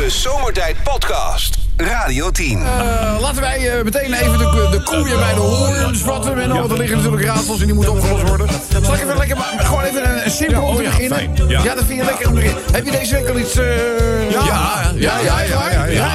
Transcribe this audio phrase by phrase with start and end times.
[0.00, 1.58] De Zomertijd Podcast.
[1.76, 2.58] Radio 10.
[2.58, 6.40] Eh, laten wij eh, meteen even de, de koe weer bij de hoorns vatten.
[6.40, 8.48] En al, er liggen natuurlijk raadsels en die moeten opgelost worden.
[8.82, 11.18] Zal ik even lekker, maar gewoon even een, een simpel te oh ja, beginnen?
[11.18, 11.62] fijn, ja.
[11.62, 12.62] dat vind je lekker om te beginnen.
[12.72, 13.54] Heb je deze week al iets...
[13.54, 13.62] Ja,
[14.30, 16.14] ja, ja, ja, ja, ja, ja,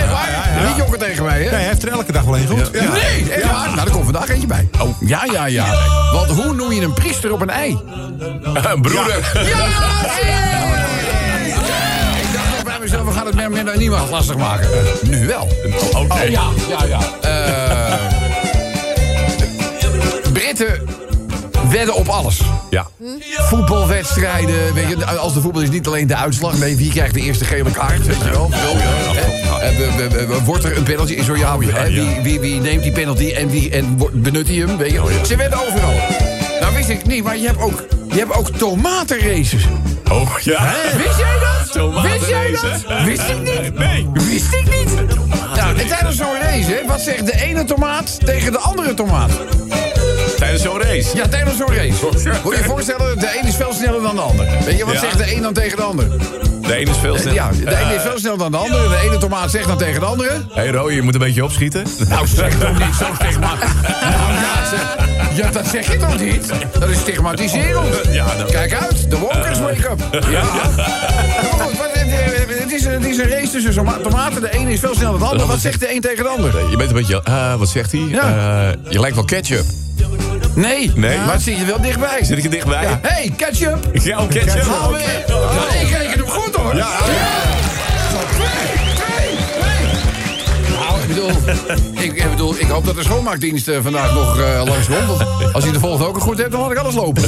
[0.57, 0.67] ja.
[0.67, 1.49] Niet jokken tegen mij, hè?
[1.49, 2.71] Nee, hij heeft er elke dag wel een goed.
[2.71, 3.69] Nee, echt waar?
[3.75, 4.69] Nou, er komt vandaag eentje bij.
[4.79, 5.65] Oh, ja, ja, ja.
[6.11, 7.79] Want hoe noem je een priester op een ei?
[8.81, 9.31] Broeder.
[9.33, 10.84] Ja!
[12.85, 14.69] Mezelf, we gaan het meer, niemand lastig maken.
[15.01, 15.47] Nu wel.
[15.93, 16.31] Oh, nee.
[16.31, 16.99] ja, ja, ja.
[17.21, 17.93] Eh,
[20.33, 20.81] Britten
[21.69, 22.41] wedden op alles.
[22.69, 22.87] Ja.
[23.37, 26.57] Voetbalwedstrijden, weet je, als de voetbal is niet alleen de uitslag.
[26.57, 28.49] Nee, wie krijgt de eerste gele kaart, weet je wel.
[29.61, 31.21] Eh, Wordt er een penalty?
[31.21, 31.71] Zo ja, wie,
[32.23, 34.77] wie, wie neemt die penalty en, wie, en benut hij hem?
[34.77, 35.19] Weet je?
[35.25, 35.93] Ze wedden overal.
[36.87, 39.63] Wist ik niet, maar je hebt ook, je hebt ook tomatenraces.
[40.11, 40.73] Oh, ja.
[40.97, 42.01] Wist jij dat?
[42.01, 43.03] Wist jij dat?
[43.05, 43.77] Wist ik niet.
[43.77, 44.07] Nee.
[44.13, 44.95] Wist ik niet.
[45.55, 49.31] Nou, en tijdens zo'n race, hè, wat zegt de ene tomaat tegen de andere tomaat?
[50.37, 51.15] Tijdens zo'n race.
[51.15, 52.05] Ja, tijdens zo'n race.
[52.43, 54.45] Moet je je voorstellen, de een is veel sneller dan de ander.
[54.65, 54.99] Weet je, wat Ja.
[54.99, 56.09] zegt de een dan tegen de ander?
[56.61, 57.33] De ene is veel sneller.
[57.33, 58.89] Ja, de ene is veel sneller dan de andere.
[58.89, 60.29] De ene tomaat zegt dan tegen de andere.
[60.29, 61.85] Hé, hey, Roy, je moet een beetje opschieten.
[62.09, 63.53] Nou, zeg toch niet zo stigma.
[63.55, 66.51] Nou, ja, zeg- ja, dat zeg je toch niet?
[66.79, 67.95] Dat is stigmatiserend.
[68.11, 68.51] Ja, nou.
[68.51, 70.23] Kijk uit, de wokers wake up.
[70.29, 70.43] Ja.
[71.51, 74.41] Maar goed, het, eh, het, is, een- het is een race tussen toma- tomaten.
[74.41, 75.47] De ene is veel sneller dan de ander.
[75.47, 76.69] Wat zegt de een tegen de ander?
[76.69, 77.21] Je bent een beetje...
[77.23, 78.01] eh, wat zegt hij?
[78.01, 78.21] Ja.
[78.21, 79.65] Eh, je lijkt wel ketchup.
[80.55, 81.17] Nee, Nee?
[81.25, 82.19] maar zit je wel dichtbij.
[82.23, 82.83] Zit ik er dichtbij?
[82.83, 82.99] Ja.
[83.01, 83.77] Hey, ketchup.
[83.93, 84.61] Ja, ketchup.
[84.67, 85.23] Haal weer.
[85.27, 86.75] Ja, ik reken hem goed hoor.
[86.75, 86.87] Ja.
[91.15, 91.31] Bedoel,
[92.03, 95.53] ik, ik bedoel, ik hoop dat de schoonmaakdienst eh, vandaag nog eh langs komt.
[95.53, 97.23] Als hij de volgende ook een goed hebt, dan laat ik alles lopen.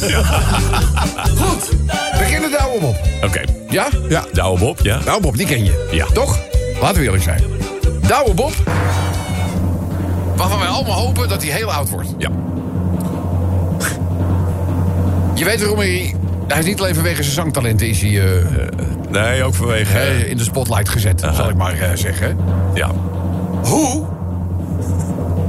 [1.41, 1.69] Goed,
[2.17, 2.95] beginnen de oude Bob.
[3.23, 3.41] Oké.
[3.69, 3.87] Ja?
[4.09, 4.25] Ja.
[4.33, 4.97] De oude Bob, ja.
[4.97, 5.87] De oude Bob, die ken je.
[5.91, 6.05] Ja.
[6.13, 6.39] Toch?
[6.81, 7.43] Laten we eerlijk zijn.
[8.07, 8.53] De oude Bob,
[10.35, 12.09] waarvan wij allemaal hopen dat hij heel oud wordt.
[12.17, 12.29] Ja.
[15.33, 16.15] Je weet waarom hij...
[16.47, 18.45] Hij is niet alleen vanwege zijn zangtalenten is hij eh,
[19.09, 20.29] Nee, ook vanwege...
[20.29, 22.37] in de spotlight gezet, zal ik maar zeggen.
[22.73, 22.91] ja.
[23.63, 24.05] Hoe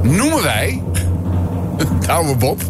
[0.02, 0.82] noemen wij
[2.00, 2.62] de oude Bob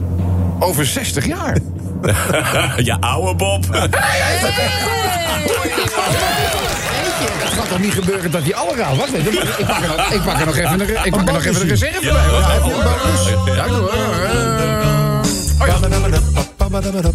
[0.59, 1.59] over 60 jaar?
[2.89, 3.65] ja, oude Bob.
[3.73, 3.97] Het
[7.53, 8.97] gaat toch niet gebeuren dat hij alle raad...
[8.97, 11.33] Wacht even, ik pak er nog, ik pak er nog even een, ik pak er
[11.33, 12.27] nog even een reserve bij.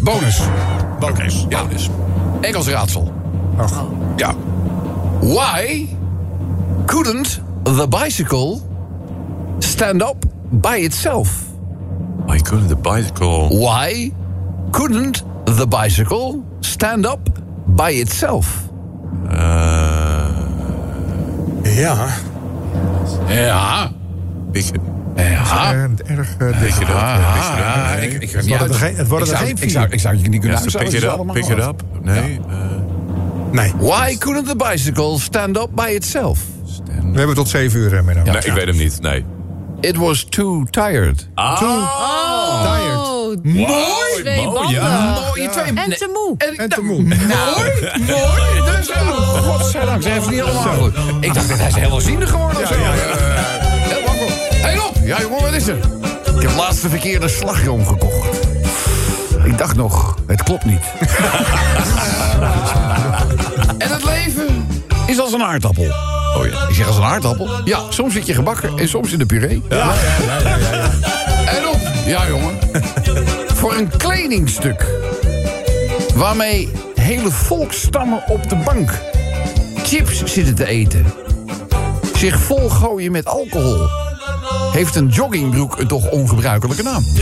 [0.00, 0.40] bonus.
[0.98, 1.46] Bonus.
[1.48, 1.62] Ja.
[1.62, 1.90] Bonus.
[2.40, 3.12] Engels raadsel.
[4.16, 4.34] Ja.
[5.20, 5.88] Why
[6.86, 8.60] couldn't the bicycle
[9.58, 11.42] stand up by itself?
[12.28, 13.48] I couldn't the bicycle...
[13.48, 14.12] Why
[14.70, 17.20] couldn't the bicycle stand up
[17.66, 18.62] by itself?
[21.62, 22.06] Ja.
[23.28, 23.90] Ja.
[24.52, 24.64] Ik,
[25.16, 25.72] Ja.
[25.72, 26.62] Eh, erg uh,
[28.02, 29.94] ik, ik, Het worden er geen- het worden ik er zou- geen Ik zou, vier.
[29.94, 31.68] ik zou je niet kunnen ja, pick it up, allemaal pick it wat.
[31.68, 31.82] up.
[32.02, 32.40] Nee.
[33.54, 33.72] Nee.
[33.78, 36.38] Why couldn't the bicycle stand up by itself?
[37.12, 38.22] We hebben tot 7 uur, Menno.
[38.22, 39.00] nee, ik weet hem niet.
[39.00, 39.24] Nee.
[39.80, 41.28] It was too tired.
[41.34, 41.58] Ah,
[42.62, 42.96] Tired.
[42.96, 43.66] Oh, Mooi,
[44.22, 44.70] twee mooi, banden.
[44.74, 45.18] ja.
[45.26, 45.64] Mooi, twee...
[45.74, 46.34] En te moe.
[46.38, 47.02] En, En te moe.
[47.02, 48.76] Mooi, mooi.
[48.76, 50.92] Dus, oh, godzijdank, ze heeft het niet allemaal goed.
[51.20, 52.74] Ik dacht dat hij is helderziende geworden of zo.
[52.74, 54.32] Eh, Helemaal goed.
[54.62, 54.92] Hey, op.
[55.04, 55.76] Ja, jongen, wat is er?
[56.36, 58.46] Ik heb laatst de verkeerde slagroom gekocht.
[59.44, 60.80] Ik dacht nog, het klopt niet.
[63.78, 64.66] en het leven
[65.06, 65.84] is als een aardappel.
[66.36, 66.68] Oh ja.
[66.68, 67.48] Ik zeg als een aardappel?
[67.64, 69.62] Ja, soms zit je gebakken en soms in de puree.
[69.68, 69.92] Ja.
[71.46, 71.80] En op.
[72.06, 72.58] Ja, jongen.
[73.58, 74.86] Voor een kledingstuk.
[76.14, 78.90] Waarmee hele volkstammen op de bank
[79.82, 81.06] chips zitten te eten.
[82.16, 83.88] Zich volgooien met alcohol.
[84.72, 87.04] Heeft een joggingbroek een toch ongebruikelijke naam?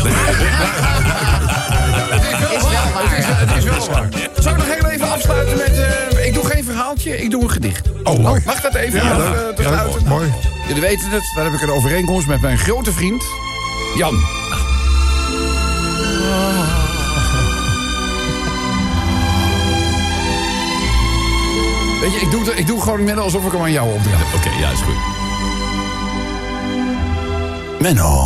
[2.23, 3.17] Het is wel waar.
[3.17, 4.09] Het is wel waar.
[4.41, 5.79] Zal ik nog heel even afsluiten met...
[5.79, 7.88] eh, ik doe geen verhaaltje, ik doe een gedicht.
[8.05, 8.43] Oh, mooi.
[8.47, 9.05] Mag dat even?
[9.05, 10.33] Ja, Ja, eh, Ja, mooi.
[10.66, 13.24] Jullie weten het, daar heb ik een overeenkomst met mijn grote vriend...
[13.97, 14.15] Jan.
[22.01, 24.34] Weet je, ik doe, het- ik doe gewoon net alsof ik hem aan jou opdraag.
[24.34, 24.97] Oké, ja, is goed.
[27.80, 28.24] Menno.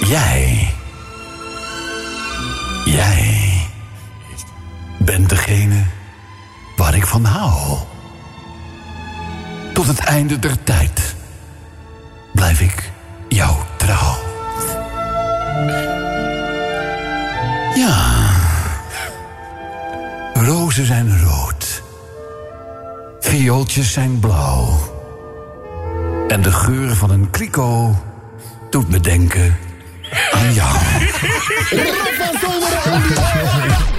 [0.14, 0.68] Jij.
[2.84, 3.33] Jij.
[5.04, 5.84] Bent degene
[6.76, 7.78] waar ik van hou.
[9.72, 11.14] Tot het einde der tijd
[12.32, 12.90] blijf ik
[13.28, 14.16] jou trouw.
[17.74, 18.12] Ja.
[20.34, 21.82] Rozen zijn rood.
[23.20, 24.78] viooltjes zijn blauw.
[26.28, 27.94] En de geur van een kliko
[28.70, 29.56] doet me denken
[30.32, 30.78] aan jou.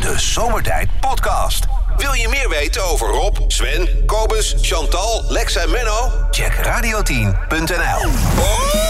[0.02, 1.66] De Zomertijd Podcast.
[1.98, 6.12] Wil je meer weten over Rob, Sven, Kobus, Chantal, Lex en Menno?
[6.32, 8.85] Check radio10.nl.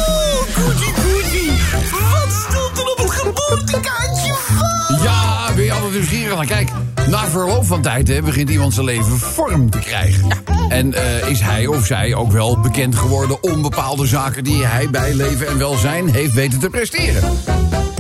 [2.98, 5.04] op het geboortekaartje van?
[5.04, 6.46] Ja, ben je altijd nieuwsgierig?
[6.46, 6.70] Kijk,
[7.08, 10.30] na verloop van tijd hè, begint iemand zijn leven vorm te krijgen.
[10.70, 14.90] En eh, is hij of zij ook wel bekend geworden om bepaalde zaken die hij
[14.90, 17.24] bij leven en welzijn heeft weten te presteren.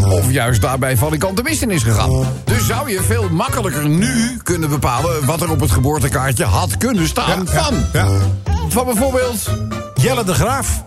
[0.09, 2.27] Of juist daarbij van de kant de mist in is gegaan.
[2.43, 7.07] Dus zou je veel makkelijker nu kunnen bepalen wat er op het geboortekaartje had kunnen
[7.07, 7.75] staan van.
[7.93, 8.07] Ja.
[8.67, 9.49] Van bijvoorbeeld.
[9.95, 10.83] Jelle de Graaf,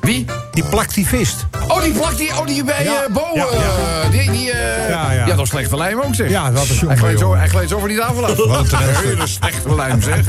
[0.00, 0.24] Wie?
[0.52, 1.46] Die plaktivist.
[1.68, 3.30] Oh, die plak die, oh, die bij Ja, eh, Bo.
[3.34, 3.58] ja, eh,
[4.02, 4.08] ja.
[4.10, 5.26] die, die, eh, Ja, ja.
[5.26, 6.28] dat was slechte lijm ook, zeg.
[6.30, 8.36] Ja, wat een hij, gleed zo, hij gleed zo over die tafel af.
[8.36, 10.24] Wat een hele slechte lijm, zeg.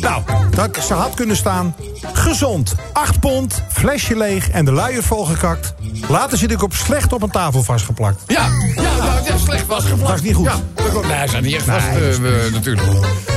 [0.00, 1.74] Nou, dat, ze had kunnen staan.
[2.12, 5.74] Gezond, 8 pond, flesje leeg en de luier volgekakt.
[6.08, 8.22] Later zit ik op slecht op een tafel vastgeplakt.
[8.26, 10.10] Ja, ja, nou, ja slecht was geplakt.
[10.10, 10.46] Was niet goed.
[10.46, 12.86] Ja, dat nee, hij zat niet echt vast, Nee, eh, eh, natuurlijk.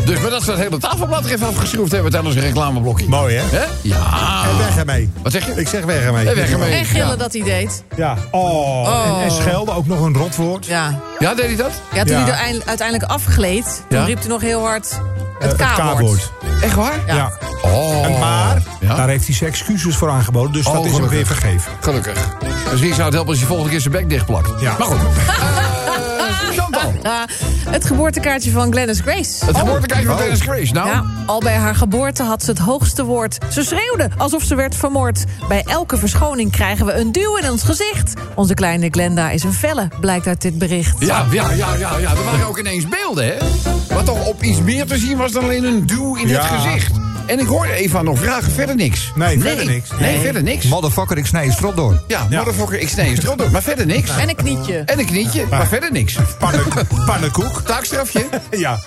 [0.05, 3.07] Dus, maar dat ze het hele tafelblad er even afgeschroefd hebben tijdens een reclameblokje.
[3.09, 3.57] Mooi, hè?
[3.57, 3.63] Hè?
[3.81, 4.43] Ja.
[4.51, 5.11] En weg ermee.
[5.23, 5.51] Wat zeg je?
[5.55, 6.29] Ik zeg weg ermee.
[6.29, 6.73] En weg ermee.
[6.73, 7.15] En gillen Ja.
[7.15, 7.83] dat hij deed.
[7.95, 8.17] Ja.
[8.31, 10.65] Oh, En, en schelden, ook nog een rotwoord.
[10.65, 10.99] Ja.
[11.19, 11.71] Ja, deed hij dat?
[11.93, 12.21] Ja, toen Ja.
[12.23, 14.05] hij er eind- uiteindelijk afgleed, toen Ja?
[14.05, 14.99] riep hij nog heel hard
[15.39, 15.55] Eh, het
[15.95, 16.31] K-woord.
[16.61, 16.99] Echt waar?
[17.07, 17.15] Ja.
[17.15, 17.31] Ja.
[17.61, 18.05] Oh.
[18.05, 18.95] En maar, Ja?
[18.95, 20.51] daar heeft hij zijn excuses voor aangeboden.
[20.51, 21.71] Dus Oh, dat is hem weer vergeven.
[21.81, 22.27] Gelukkig.
[22.71, 24.61] Misschien zou het helpen als je volgende keer zijn bek dichtplakt.
[24.61, 24.75] Ja.
[24.77, 24.99] Maar goed.
[26.33, 26.93] Chantal.
[27.69, 29.45] Het geboortekaartje van Glennis Grace.
[29.45, 30.21] Het geboortekaartje van Oh.
[30.21, 30.73] Dennis Grace.
[30.73, 33.37] Nou, Ja, al bij haar geboorte had ze het hoogste woord.
[33.51, 35.23] Ze schreeuwde alsof ze werd vermoord.
[35.47, 38.13] Bij elke verschoning krijgen we een duw in ons gezicht.
[38.35, 40.95] Onze kleine Glenda is een felle, blijkt uit dit bericht.
[40.99, 42.09] Ja, ja, ja, ja, ja.
[42.11, 43.35] Er waren ook ineens beelden, hè?
[43.95, 46.41] Wat toch op iets meer te zien was dan alleen een duw in Ja.
[46.41, 46.91] het gezicht.
[47.31, 49.11] En ik hoorde Eva nog vragen, verder niks.
[49.15, 49.89] Nee, verder niks.
[49.99, 50.65] Nee, verder niks.
[50.65, 52.03] Motherfucker, ik snij je strot door.
[52.07, 53.51] Ja, motherfucker, ik snij je strot door.
[53.51, 54.17] Maar verder niks.
[54.17, 54.77] En een knietje.
[54.77, 56.17] En een knietje, maar verder niks.
[56.39, 56.63] Pannen,
[57.05, 57.61] pannenkoek.
[57.65, 58.25] Taakstrafje.
[58.49, 58.79] Ja.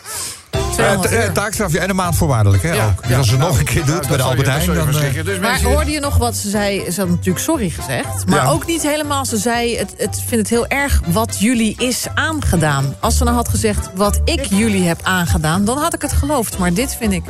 [0.55, 1.33] Eh, 200 t- eh, euro.
[1.33, 2.73] taakstrafje en een maand voorwaardelijk, hè?
[2.73, 3.01] Ja, ook.
[3.03, 3.17] Dus ja.
[3.17, 4.89] als ze het nog Nou, een keer nou, doet dat bij de Albert Heijn, dan...
[4.89, 5.25] eh.
[5.25, 6.91] Dus Maar mensen- hoorde je nog wat ze zei?
[6.93, 8.27] Ze had natuurlijk sorry gezegd.
[8.27, 8.51] Maar Ja.
[8.51, 9.25] ook niet helemaal.
[9.25, 12.95] Ze zei, het, het vindt het heel erg wat jullie is aangedaan.
[13.01, 15.65] Als ze nou had gezegd wat ik jullie heb aangedaan...
[15.65, 16.59] dan had ik het geloofd.
[16.59, 17.25] Maar dit vind ik...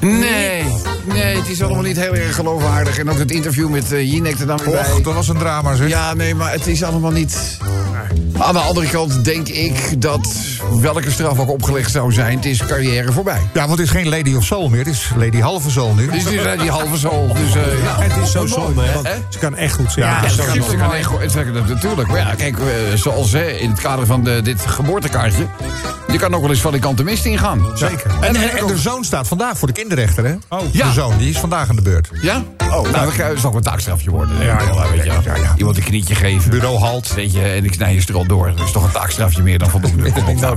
[0.00, 0.64] Nee,
[1.04, 2.98] nee, het is allemaal niet heel erg geloofwaardig.
[2.98, 4.92] En ook het interview met uh, Jinek er dan weer bij.
[4.92, 5.88] Och, dat was een drama, zeg.
[5.88, 7.58] Ja, nee, maar het is allemaal niet...
[8.38, 10.28] Aan de andere kant denk ik dat
[10.80, 12.36] welke straf ook opgelegd zou zijn...
[12.36, 13.40] het is carrière voorbij.
[13.52, 14.78] Ja, want het is geen Lady of Soul meer.
[14.78, 16.06] Het is Lady Halve Soul nu.
[16.10, 17.28] Dus het is die halve zool.
[17.28, 18.00] Dus, uh, ja.
[18.00, 20.08] Het is zo zonde, hè, want ze kan echt goed zingen.
[20.08, 22.08] Ja, ze kan, ze kan echt goed- natuurlijk.
[22.08, 22.64] Maar ja, kijk, eh,
[22.94, 25.46] zoals hè, in het kader van de, dit geboortekaartje...
[26.12, 27.66] je kan ook wel eens van die kant de mist ingaan.
[27.74, 28.10] Zeker.
[28.20, 30.34] En, en, en de zoon staat vandaag voor de kinderrechter, hè?
[30.48, 30.60] Oh.
[30.72, 30.91] Ja.
[30.92, 32.08] Zoon, die is vandaag aan de beurt.
[32.22, 32.42] Ja?
[32.58, 34.36] Oh, nou, dan kan- zal ook een taakstrafje worden.
[34.44, 35.54] Ja, ja, weet je, ja, ja, ja.
[35.56, 36.50] Iemand een knietje geven.
[36.50, 37.14] Bureau halt.
[37.14, 38.52] Weet je, en ik snij je strot door.
[38.56, 40.12] Dat is toch een taakstrafje meer dan voldoende.
[40.12, 40.56] Kom op, nou.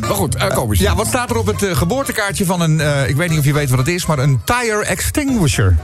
[0.00, 0.80] Maar goed, uh, kom eens.
[0.80, 2.80] Ja, wat staat er op het eh, geboortekaartje van een...
[2.80, 5.76] eh, ik weet niet of je weet wat het is, maar een tire extinguisher.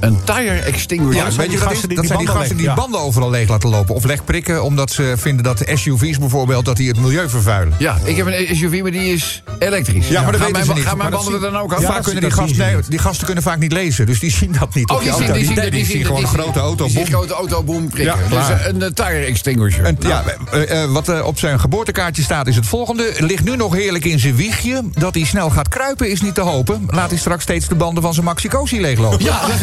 [0.00, 1.24] Een tire extinguisher.
[1.24, 1.80] Ja, zijn weet je die gasten dat is?
[1.88, 2.74] die Dat die zijn die gasten die ja.
[2.74, 3.94] banden overal leeg laten lopen.
[3.94, 6.64] Of legprikken, omdat ze vinden dat de SUV's bijvoorbeeld...
[6.64, 7.74] dat die het milieu vervuilen.
[7.78, 10.08] Ja, ik heb een SUV, maar die is elektrisch.
[10.08, 10.84] Ja, maar dat gaan weten mijn, ze niet.
[10.84, 11.80] Gaan mijn Maar dat banden er dan ook af?
[11.80, 14.06] Ja, vaak dat kunnen die, dat gasten, nee, die gasten kunnen vaak niet lezen.
[14.06, 15.34] Dus die zien dat niet Oh, op die zien, auto.
[15.34, 16.84] die zien, nee, die zien gewoon een grote auto.
[16.84, 18.18] Die zien grote auto, boem, prikken.
[18.30, 19.94] Ja, dus een tire extinguisher.
[19.98, 23.12] Ja, eh, eh, wat eh, op zijn geboortekaartje staat is het volgende.
[23.18, 24.82] Ligt nu nog heerlijk in zijn wiegje.
[24.94, 26.88] Dat hij snel gaat kruipen is niet te hopen.
[26.90, 29.24] Laat hij straks steeds de banden van zijn Maxi-Cosi leeglopen.
[29.24, 29.60] Ja, dat is,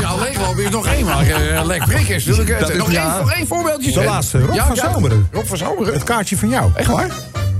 [0.00, 2.76] ja, leeglopen is nog één, maar lek prik is natuurlijk.
[2.76, 3.92] Nog één voorbeeldje.
[3.92, 5.28] De laatste, Rob van Zomeren.
[5.32, 5.92] Rob van Zomeren.
[5.92, 6.70] Het kaartje van jou.
[6.74, 7.10] Echt waar?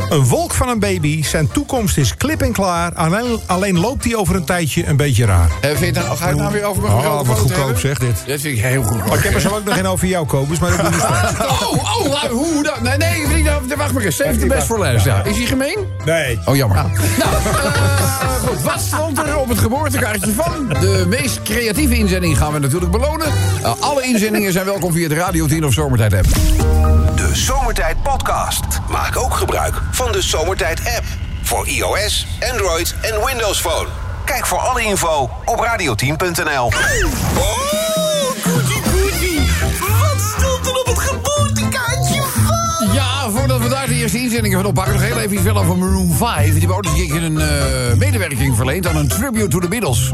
[0.08, 2.92] Een wolk van een baby, zijn toekomst is klip en klaar.
[2.94, 5.50] Alleen, alleen loopt hij over een tijdje een beetje raar.
[5.64, 7.58] Uh, vind je nou, ga je het nou weer over mijn Oh, grote wat goedkoop
[7.64, 7.78] hebben?
[7.80, 8.22] zeg dit.
[8.26, 9.14] Dat vind ik heel goed.
[9.14, 11.32] Ik heb er zo ook nog een over jou, Kobus, maar dat doe ik straks.
[11.60, 12.80] Oh, oh, waar- hoe dat?
[12.82, 14.16] Nee, nee, niet, wacht maar eens.
[14.16, 15.04] Save the best for last.
[15.04, 15.24] Ja.
[15.24, 15.76] Is hij gemeen?
[16.04, 16.38] Nee.
[16.44, 16.76] Oh, jammer.
[17.18, 18.62] Nou, eh, goed.
[18.62, 20.68] Wat stond er op het geboortekaartje van?
[20.80, 23.26] De meest creatieve inzending gaan we natuurlijk belonen.
[23.62, 26.26] Uh, alle inzendingen zijn welkom via de Radio 10 of Zomertijd app.
[27.28, 28.64] De Zomertijd Podcast.
[28.90, 31.04] Maak ook gebruik van de Zomertijd app.
[31.42, 33.88] Voor iOS, Android en Windows Phone.
[34.24, 36.70] Kijk voor alle info op radio10.nl.
[43.88, 44.92] de eerste inzendingen van oppakken...
[44.94, 46.50] nog heel even iets wel over Maroon 5.
[46.50, 48.86] Die hebben ook eens een keer een eh, medewerking verleend...
[48.86, 50.12] aan een tribute to the Beatles.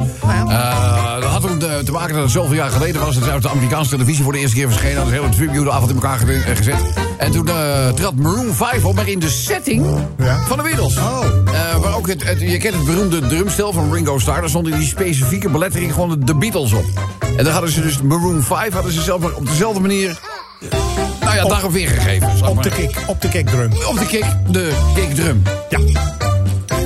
[0.48, 3.14] Eh, dat had toen te maken dat het zoveel jaar geleden was...
[3.14, 4.96] dat ze uit de Amerikaanse televisie voor de eerste keer verschenen...
[4.96, 6.76] hadden ze een hele tribute-avond in elkaar eh, gezet.
[7.18, 9.86] En toen eh, trad Maroon 5 op, maar in de setting
[10.46, 10.96] van de Beatles.
[10.96, 11.20] Oh.
[11.80, 14.40] Waar ook het, het- je kent het beroemde drumstel van Ringo Starr.
[14.40, 16.84] Daar stond in die specifieke belettering gewoon de Beatles op.
[17.36, 18.72] En daar hadden ze dus Maroon 5...
[18.72, 20.18] hadden ze zelf op dezelfde manier...
[21.20, 22.46] Nou ja, daarop weergegeven.
[22.48, 23.72] Op maar de kick, op de kickdrum.
[23.86, 25.42] op de kick, de kickdrum.
[25.70, 25.78] Ja.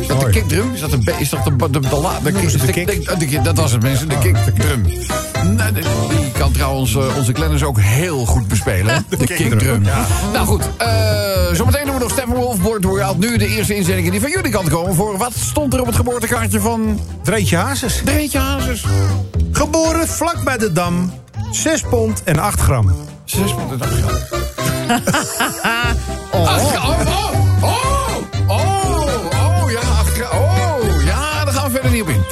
[0.01, 0.73] Is dat de kickdrum?
[0.75, 3.19] Is dat de, is dat de, de, de, de, de, kick?
[3.19, 4.09] de kick- Dat was het, mensen.
[4.09, 4.83] De kickdrum.
[5.45, 9.05] Nee, de- die kan trouwens eh, onze Glenners ook heel goed bespelen.
[9.09, 9.83] De kickdrum.
[10.33, 10.89] Nou goed, eh,
[11.53, 12.61] zometeen doen we nog Steppenwolf.
[12.61, 13.19] Wordt doorgehaald.
[13.19, 14.95] Nu de eerste inzendingen die van jullie kant komen.
[14.95, 18.01] Voor wat stond er op het geboortekaartje van Dreetje Hazes.
[18.05, 18.85] Dreetje Hazes?
[19.53, 21.13] Geboren vlak bij de Dam.
[21.51, 22.95] 6 pond en 8 gram.
[23.25, 23.79] Zes punten.
[23.79, 24.27] dat gaat.
[26.33, 28.17] Oh, oh, oh, oh,
[28.49, 32.23] oh, oh, ja, acht gra- oh, ja, daar gaan we verder niet op in.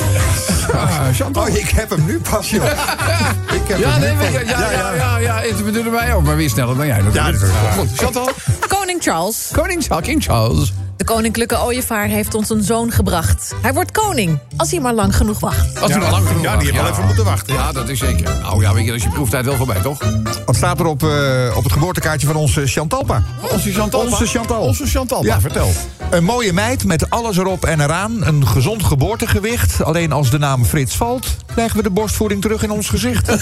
[0.75, 1.43] Ah, Chantal.
[1.43, 2.65] Oh, ik heb hem nu pas, joh.
[3.61, 4.29] ik heb Ja, hem nee, nu pas.
[4.29, 7.25] je, ja, ja, ja, ja, het bedoelde mij ook, maar weer sneller dan jij natuurlijk.
[7.25, 7.73] Ja, dat is waar.
[7.73, 8.31] Goed, Chantal.
[8.69, 9.49] Koning Charles.
[9.53, 10.73] Koning Charles, King Charles.
[10.97, 13.55] De koninklijke ooievaar heeft ons een zoon gebracht.
[13.62, 15.81] Hij wordt koning, als hij maar lang genoeg wacht.
[15.81, 17.73] Als u maar lang genoeg ja, wacht, die heeft wel even moeten wachten, ja.
[17.73, 18.35] Dat is zeker.
[18.43, 19.99] Nou ja, weet je, dat is je proeftijd wel voorbij, toch?
[20.47, 23.23] Wat staat er op, eh, op het geboortekaartje van onze Chantalpa?
[23.53, 24.00] Onze Chantal.
[24.00, 24.61] Onze Chantal.
[24.61, 25.41] Onze Chantal, Ja.
[25.41, 25.71] vertel.
[26.11, 28.26] Een mooie meid met alles erop en eraan.
[28.26, 29.83] Een gezond geboortegewicht.
[29.85, 33.26] Alleen als de naam Frits valt, krijgen we de borstvoeding terug in ons gezicht.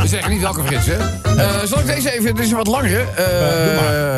[0.00, 0.96] We zeggen niet welke Frits, hè?
[1.36, 3.04] Eh, zal ik deze even, dit is een wat langere.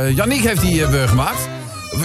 [0.07, 1.49] Uh, Yannick heeft die eh, gemaakt.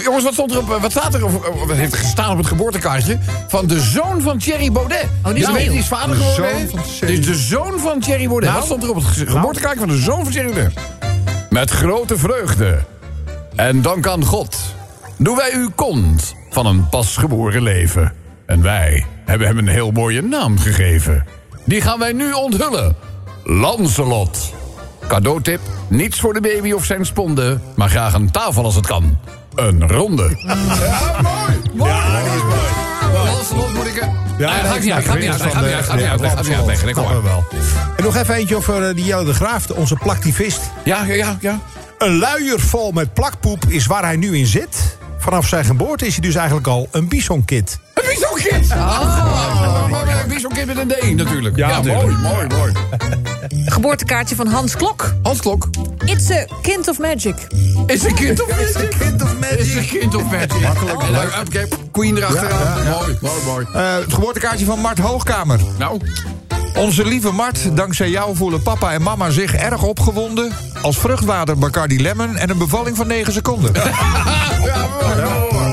[0.02, 2.30] Jongens, wat stond er op, eh, wat staat er, of, eh, wat heeft er gestaan
[2.30, 3.18] op het geboortekaartje?
[3.48, 5.06] Van de zoon van Thierry Baudet.
[5.24, 6.50] Oh, die is ja, die is vader De geworden.
[6.50, 6.68] zoon hè?
[6.68, 7.18] van Het Thierry.
[7.18, 8.48] is de zoon van Thierry Baudet.
[8.48, 8.54] Nou.
[8.58, 10.72] wat stond er op het ge- geboortekaartje van de zoon van Thierry Baudet?
[11.50, 12.78] Met grote vreugde.
[13.56, 14.56] En dank aan God.
[15.18, 18.12] Doen wij u kont van een pasgeboren leven.
[18.46, 21.24] En wij hebben hem een heel mooie naam gegeven.
[21.64, 22.96] Die gaan wij nu onthullen.
[23.44, 24.52] Lancelot.
[25.08, 29.18] Cadeautip, niets voor de baby of zijn sponde, maar graag een tafel als het kan.
[29.60, 30.36] Een ronde.
[30.36, 30.54] Ja,
[31.22, 31.60] mooi.
[31.74, 31.90] mooi.
[31.90, 33.72] Ja, is mooi.
[33.74, 34.04] Moet ik...
[34.38, 36.92] Ja, dat ga ik niet uit, ga ik niet uit, ga niet uit, niet uit,
[36.92, 37.44] kom wel.
[37.96, 40.60] En nog even eentje over eh, die Jelle de Graaf, onze plaktivist.
[40.84, 41.60] Ja, ja, ja, ja.
[41.98, 44.98] Een luier vol met plakpoep is waar hij nu in zit.
[45.18, 47.78] Vanaf zijn geboorte is hij dus eigenlijk al een bisonkid.
[48.20, 48.72] Bisonkid!
[48.72, 49.90] Oh.
[50.66, 51.56] Met een D natuurlijk.
[51.56, 52.72] Ja, mooi, mooi, mooi.
[53.64, 55.14] Geboortekaartje van Hans Klok.
[55.22, 55.68] Hans Klok.
[56.04, 57.34] It's a kind of magic.
[57.86, 58.90] Is een kind of magic.
[58.98, 60.60] Kind of Is een kind of magic.
[60.66, 61.02] Makkelijk.
[61.02, 62.84] En oké, Queen erachteraan.
[62.84, 63.66] Mooi, mooi, mooi.
[63.74, 65.60] Eh, het geboortekaartje van Mart Hoogkamer.
[65.78, 66.00] Nou,
[66.76, 70.52] Onze lieve Mart, dankzij jou voelen papa en mama zich erg opgewonden...
[70.82, 73.72] als vruchtwater Bacardi Lemon en een bevalling van 9 seconden.
[74.64, 75.69] ja, mooi, mooi.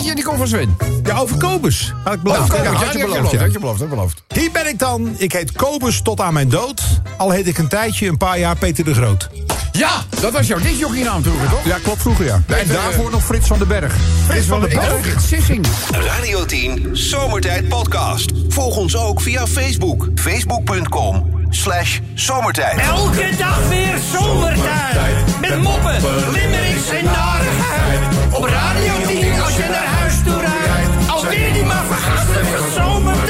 [0.00, 0.76] Eentje, die komt van Sven.
[1.02, 1.92] Ja, over Kobus.
[2.04, 2.52] Had ik beloofd.
[2.52, 3.38] Ja, had je beloofd, beloofd, ja.
[3.38, 4.22] had je beloofd, had je beloofd.
[4.28, 5.14] Hier ben ik dan.
[5.16, 6.82] Ik heet Kobus tot aan mijn dood.
[7.16, 9.28] Al heet ik een tijdje, een paar jaar, Peter de Groot.
[9.72, 9.90] Ja,
[10.20, 11.64] dat was jouw disjockeynaam vroeger, toch?
[11.64, 12.42] Ja, klopt vroeger, ja.
[12.46, 13.94] En daarvoor nog Frits van den Berg.
[14.26, 15.02] Frits van de Berg.
[15.02, 15.20] Berg.
[15.20, 15.66] Sissing.
[15.90, 18.32] Radio 10 Zomertijd Podcast.
[18.48, 20.08] Volg ons ook via Facebook.
[20.14, 22.78] Facebook.com slash zomertijd.
[22.80, 25.40] Elke dag weer zomertijd.
[25.40, 25.96] Met moppen,
[26.32, 28.19] limmerings en narigheid.
[28.32, 31.08] Op Radio 10 als je naar huis toe rijdt.
[31.08, 33.29] Alweer die maar vergastige zomertijd.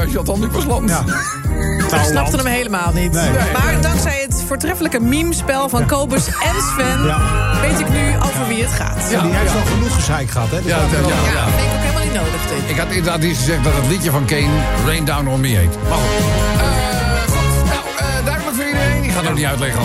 [0.00, 0.08] 10.
[0.08, 0.90] Ik geloof die bij Chantal nu pas land.
[0.90, 1.04] Ja.
[1.98, 3.12] Ik snapte hem helemaal niet.
[3.12, 7.02] Maar dankzij het voortreffelijke memespel van Kobus en Sven...
[7.60, 9.10] weet ik nu over wie het gaat.
[9.10, 10.62] Ja, Die heeft al genoeg gezeik gehad, hè?
[10.62, 12.70] Dus Ja, dat vind ik ook helemaal niet nodig, dit.
[12.70, 15.76] Ik had inderdaad iets gezegd dat het liedje van Kane Rain Down On Me heet.
[15.88, 16.24] Maar goed.
[16.60, 16.66] Eh.
[17.70, 19.04] Nou, eh, duidelijk voor iedereen.
[19.04, 19.82] Ik ga het nog niet uitleggen.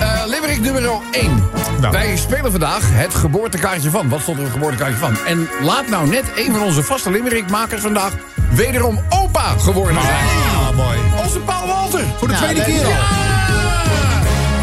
[0.00, 1.48] Eh, Limerick nummer 1.
[1.80, 1.92] Nou.
[1.92, 4.08] Wij spelen vandaag het geboortekaartje van.
[4.08, 5.16] Wat stond er op het geboortekaartje van?
[5.26, 8.12] En laat nou net een van onze vaste Limerickmakers vandaag
[8.50, 10.14] wederom opa geworden zijn.
[10.14, 10.98] Ah, mooi.
[11.24, 12.04] Onze Paul Walter.
[12.18, 12.92] Voor de tweede keer al.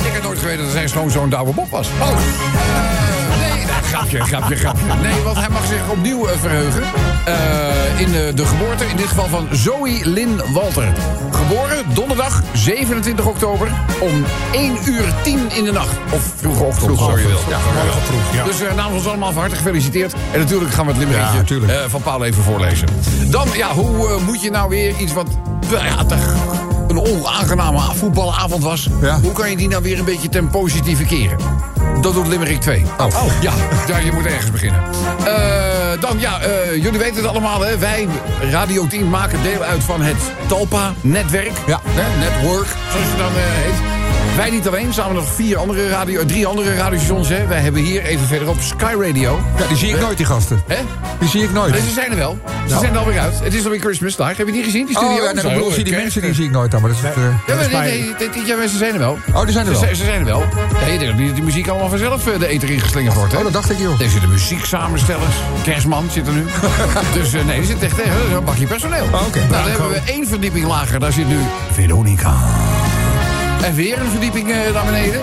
[0.06, 1.88] Ik had nooit geweten dat zijn schoonzoon Douwe Bob was.
[2.02, 2.95] Oh.
[3.96, 4.86] Eh, grapje, grapje, grapje.
[5.02, 6.84] Nee, want hij mag zich opnieuw eh, verheugen.
[7.26, 10.94] Eh, in de, de geboorte, in dit geval van Zoe Lynn Walter.
[11.32, 13.68] Geboren donderdag 27 oktober
[14.00, 15.98] om 1 uur 10 in de nacht.
[16.12, 17.00] Of vroege ochtend.
[17.00, 18.44] Ja, Morgen vroeg, ja.
[18.44, 20.14] dus uh, namens ons allemaal van harte gefeliciteerd.
[20.32, 22.88] En natuurlijk gaan we het Ja, eh, van Paul even voorlezen.
[23.30, 25.28] Dan, ja, hoe eh, moet je nou weer iets wat
[25.70, 26.06] ja,
[26.88, 28.90] een onaangename voetbalavond was...
[29.02, 29.20] Ja.
[29.22, 31.38] hoe kan je die nou weer een beetje ten positieve keren?
[32.06, 32.84] Dat doet Limerick 2.
[32.98, 33.42] Oh.
[33.42, 33.54] Ja,
[33.88, 34.84] ja, je moet ergens beginnen.
[35.26, 37.78] Eh, dan, ja, eh, jullie weten het allemaal, hè.
[37.78, 38.08] Wij,
[38.52, 41.54] Radio 10, maken deel uit van het Talpa-netwerk.
[41.68, 41.80] Ja.
[41.84, 43.95] Hè, network, zoals het dan eh, heet.
[44.36, 47.30] Wij niet alleen, samen nog vier andere radio, drie andere radiostations.
[47.30, 47.48] Hè.
[47.48, 49.40] Wij hebben hier even verderop Sky Radio.
[49.58, 50.64] Ja, die zie ik nooit, die gasten.
[50.68, 50.78] Hè?
[51.20, 51.72] Die zie ik nooit.
[51.72, 52.38] Nee, ze zijn er wel.
[52.68, 53.40] Ze zijn er alweer uit.
[53.44, 54.34] Het is alweer Christmas daar.
[54.38, 55.24] Heb je die gezien, die Oh, studio?
[55.24, 56.82] ja, nee, ik zie die mensen die zie ik nooit dan.
[56.82, 58.14] Maar dat is het, eh, Ja, maar nee,
[58.46, 59.18] ja, ze zijn er wel.
[59.34, 59.96] Oh, die zijn er Ze, wel.
[59.96, 60.44] ze zijn er wel.
[60.80, 63.38] Ja, je denkt dat die muziek allemaal vanzelf eh, de eter ingeslingerd wordt, hè?
[63.38, 64.02] Oh, dat dacht ik, joh.
[64.02, 65.36] Er zitten muzieksamenstellers.
[65.64, 66.46] Kerstman zit er nu.
[67.22, 69.04] dus eh, nee, er zit echt eh, een bakje personeel.
[69.14, 69.40] Oh, oké.
[69.40, 71.00] Nou, dan hebben we één verdieping lager.
[71.00, 71.38] Daar zit nu
[71.72, 72.34] Veronica.
[73.66, 75.22] En weer een verdieping eh, naar beneden.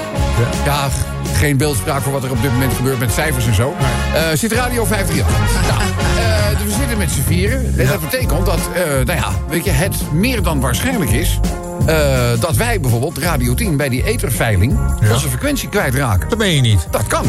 [0.65, 0.89] Ja,
[1.35, 3.75] geen beeldspraak voor wat er op dit moment gebeurt met cijfers en zo.
[4.15, 5.69] Eh, zit Radio 538.
[5.69, 7.75] Nou, eh, dus we zitten met z'n vieren.
[7.79, 8.61] En dat betekent dat,
[9.05, 11.41] nou ja, weet je, het meer dan waarschijnlijk is...
[12.41, 14.79] dat wij bijvoorbeeld Radio 10 bij die etherveiling
[15.13, 16.29] onze frequentie kwijtraken.
[16.29, 16.87] Dat ben je niet.
[16.91, 17.25] Dat kan.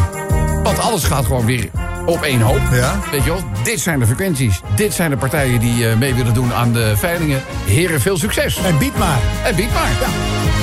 [0.63, 1.69] Want alles gaat gewoon weer
[2.05, 2.61] op één hoop.
[2.71, 2.99] Ja.
[3.11, 4.61] Weet je wel, dit zijn de frequenties.
[4.75, 7.41] Dit zijn de partijen die eh, mee willen doen aan de veilingen.
[7.65, 8.57] Heren, veel succes.
[8.57, 9.19] En bied maar.
[9.43, 9.89] En bied maar.
[10.01, 10.07] Ja.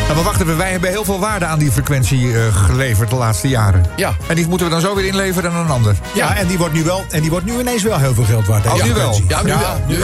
[0.02, 3.16] Nou, maar wacht even, wij hebben heel veel waarde aan die frequentie eh, geleverd de
[3.16, 3.84] laatste jaren.
[3.96, 4.14] Ja.
[4.28, 5.96] En die moeten we dan zo weer inleveren aan een ander.
[6.14, 8.46] Ja, en die wordt nu wel en die wordt nu ineens wel heel veel geld
[8.46, 8.66] waard.
[8.66, 9.20] Oh, nu wel?
[9.28, 9.80] Ja, nu wel.
[9.88, 9.98] Nu,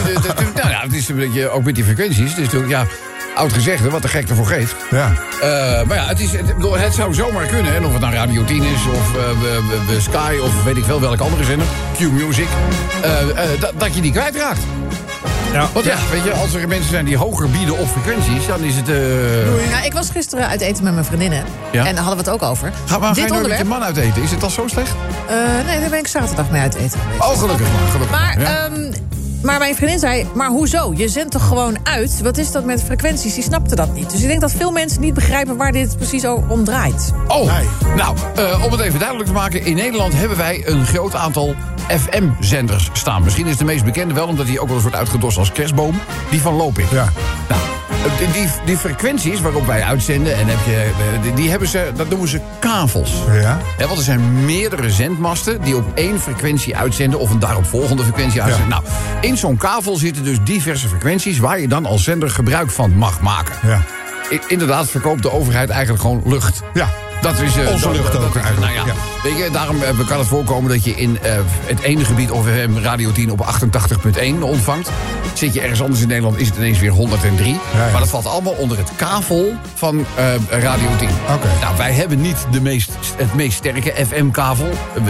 [0.55, 2.37] nou ja, het is een beetje, ook met die frequenties.
[2.37, 2.87] Natuurlijk, ja,
[3.37, 4.75] oud gezegd, hè, wat de gek ervoor geeft.
[4.91, 5.13] Ja.
[5.43, 5.49] Eh,
[5.87, 7.75] maar ja, het, is, het, zou zomaar kunnen.
[7.75, 10.77] En of het nou Radio 10 is, of eh, we, we- we Sky, of weet
[10.77, 11.67] ik wel welke andere zender.
[11.99, 12.47] Q-Music.
[13.03, 14.61] eh, eh, dat- dat je die kwijtraakt.
[15.53, 15.69] Ja.
[15.73, 18.75] Want ja, weet je, als er mensen zijn die hoger bieden op frequenties, dan is
[18.77, 18.89] het...
[18.89, 18.95] eh
[19.71, 21.45] Nou, ik was gisteren uit eten met mijn vriendinnen.
[21.73, 21.87] Ja.
[21.87, 22.73] En daar hadden we het ook over.
[22.87, 23.69] Ga maar ga Dit je nooit met je onderwerp.
[23.69, 24.23] man uit eten?
[24.23, 24.91] Is het al zo slecht?
[25.29, 25.35] Eh,
[25.67, 27.21] nee, daar ben ik zaterdag mee uit eten geweest.
[27.33, 27.91] Oh, gelukkig maar.
[27.91, 28.65] Gelukkig Maar, ja.
[28.67, 28.93] ehm,
[29.47, 30.93] maar mijn vriendin zei, maar hoezo?
[30.97, 32.21] Je zendt toch gewoon uit?
[32.23, 33.35] Wat is dat met frequenties?
[33.35, 34.11] Die snapte dat niet.
[34.11, 37.13] Dus ik denk dat veel mensen niet begrijpen waar dit precies om draait.
[37.29, 37.69] Oh, Nee.
[37.97, 39.65] nou, eh, om het even duidelijk te maken.
[39.65, 41.55] In Nederland hebben wij een groot aantal
[41.89, 43.23] FM-zenders staan.
[43.23, 46.01] Misschien is de meest bekende wel, omdat die ook wel eens wordt uitgedost als kerstboom.
[46.31, 46.91] Die van Lopik.
[46.91, 47.13] Ja.
[47.49, 47.61] Nou,
[48.19, 51.93] die, die, die frequenties waarop wij uitzenden, en heb je, eh, die, die hebben ze,
[51.97, 53.13] dat noemen ze kavels.
[53.33, 53.59] Ja.
[53.77, 57.21] Hè, want er zijn meerdere zendmasten die op één frequentie uitzenden...
[57.21, 58.69] of een daaropvolgende frequentie uitzenden.
[58.69, 58.83] Nou,
[59.21, 61.39] in zo'n kavel zitten dus diverse frequenties...
[61.39, 63.55] waar je dan als zender gebruik van mag maken.
[63.63, 63.83] Ja.
[64.33, 66.63] I- inderdaad verkoopt de overheid eigenlijk gewoon lucht.
[66.75, 66.89] Ja.
[67.21, 68.95] Dat is, eh, Onze lucht ook Nou ja, ja.
[69.23, 71.33] weet je, daarom eh, kan het voorkomen dat je in eh,
[71.65, 74.91] het ene gebied of FM Radio 10 op 88.1 ontvangt.
[75.35, 77.49] Zit je ergens anders in Nederland, is het ineens weer 103.
[77.49, 77.91] Ja, ja.
[77.91, 80.07] Maar dat valt allemaal onder het kavel van
[80.51, 81.09] Radio 10.
[81.35, 81.49] Oké.
[81.61, 84.69] Nou, wij hebben niet de meest, het meest sterke FM-kavel.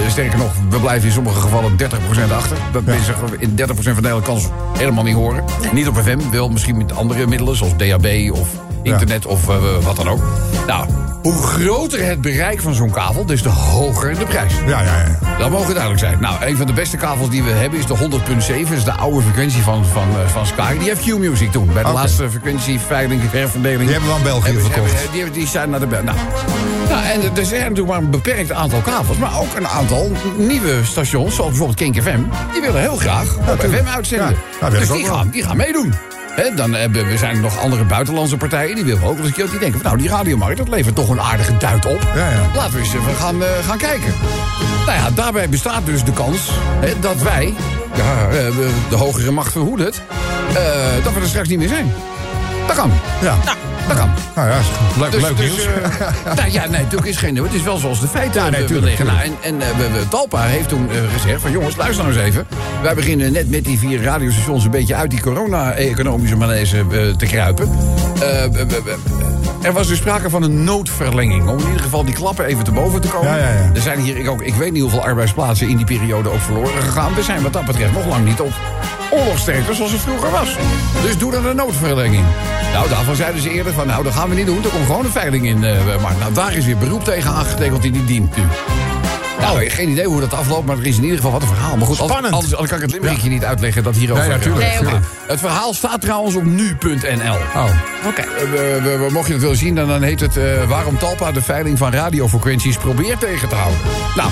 [0.08, 2.56] Sterker nog, we blijven in sommige gevallen 30% achter.
[2.72, 5.44] Dat mensen in 30% van Nederland kan ze helemaal niet horen.
[5.72, 8.48] Niet op FM, wel misschien met andere middelen, zoals DAB of
[8.82, 9.44] internet of
[9.84, 10.22] wat dan ook.
[10.66, 10.86] Nou,
[11.26, 14.52] hoe groter het bereik van zo'n kavel, des te hoger de prijs.
[14.66, 15.38] Ja, ja, ja.
[15.38, 16.20] Dat mogen duidelijk zijn.
[16.20, 18.68] Nou, een van de beste kavels die we hebben is de 100.7.
[18.68, 20.78] Dat is de oude frequentie van, van, eh, van Sky.
[20.78, 21.70] Die heeft Q-Music toen.
[21.72, 23.80] Bij de laatste frequentieveiling, herverdeling.
[23.80, 24.92] Die hebben we aan België hebben- verkocht.
[25.12, 26.02] hebben- die, zijn naar de Bel.
[26.02, 26.16] Nou,
[26.88, 29.18] nou, en er- zijn natuurlijk maar een beperkt aantal kavels.
[29.18, 32.20] Maar ook een aantal nieuwe stations, zoals bijvoorbeeld Kink FM.
[32.52, 34.28] Die willen heel graag op FM uitzenden.
[34.28, 35.94] Ja, nou, dus die gaan, die gaan meedoen.
[36.54, 38.74] Dan hebben we zijn er nog andere buitenlandse partijen.
[38.74, 39.50] Die willen ook wel eens een keer.
[39.50, 42.00] Die denken van nou, die radiomarkt, dat levert toch een aardige duit op.
[42.14, 42.50] Ja, ja.
[42.54, 44.14] Laten we eens even gaan, eh, gaan kijken.
[44.86, 46.50] Nou ja, daarbij bestaat dus de kans
[47.00, 47.54] dat wij,
[47.94, 48.56] ja, eh,
[48.88, 50.02] de hogere macht verhoedt het,
[50.48, 51.92] eh, dat we er straks niet meer zijn.
[52.66, 52.90] Dat kan.
[53.22, 53.34] Ja.
[53.44, 53.56] Nou,
[53.88, 54.10] dat kan.
[54.34, 54.66] Nou ja, is
[54.98, 55.66] leuk, Dus, leuk dus, nieuws.
[55.66, 57.44] eh, nou ja, nee, natuurlijk is geen nieuw.
[57.44, 59.06] Het is wel zoals de feiten Ja, nee, eh, tuurlijk, liggen.
[59.06, 59.68] Nou, en en eh,
[60.08, 62.46] Talpa heeft toen gezegd van jongens, luister nou eens even.
[62.82, 66.84] Wij beginnen net met die vier radiostations een beetje uit die corona-economische malaise
[67.16, 67.70] te kruipen.
[69.62, 71.48] Er was dus sprake van een noodverlenging.
[71.48, 73.30] Om in ieder geval die klappen even te boven te komen.
[73.30, 73.70] Ja, ja, ja.
[73.74, 76.82] Er zijn hier, ik, ook, ik weet niet hoeveel arbeidsplaatsen in die periode ook verloren
[76.82, 77.14] gegaan.
[77.14, 78.52] We zijn wat dat betreft nog lang niet op
[79.10, 80.56] oorlogsterkte zoals het vroeger was.
[81.02, 82.24] Dus doe dan een noodverlenging.
[82.72, 84.64] Nou, daarvan zeiden ze eerder van, nou, dat gaan we niet doen.
[84.64, 85.64] Er komt gewoon een veiling in.
[85.64, 88.42] eh maar nou, daar is weer beroep tegen aangetekend die niet dient nu.
[89.40, 91.76] Nou, geen idee hoe dat afloopt, maar er is in ieder geval wat een verhaal.
[91.76, 92.34] Maar goed, als- Spannend.
[92.34, 94.22] Anders, anders kan ik het limmerikje niet uitleggen dat hierover...
[94.28, 94.80] Nee, natuurlijk.
[94.82, 94.92] Nee.
[95.26, 97.34] Het verhaal staat trouwens op nu.nl.
[97.54, 97.64] Oh.
[98.06, 98.20] Oké.
[98.20, 100.36] Eh, we- we- we- mocht je het willen zien, dan, dan heet het...
[100.36, 103.78] eh, waarom Talpa de veiling van radiofrequenties probeert tegen te houden.
[104.16, 104.30] Nou,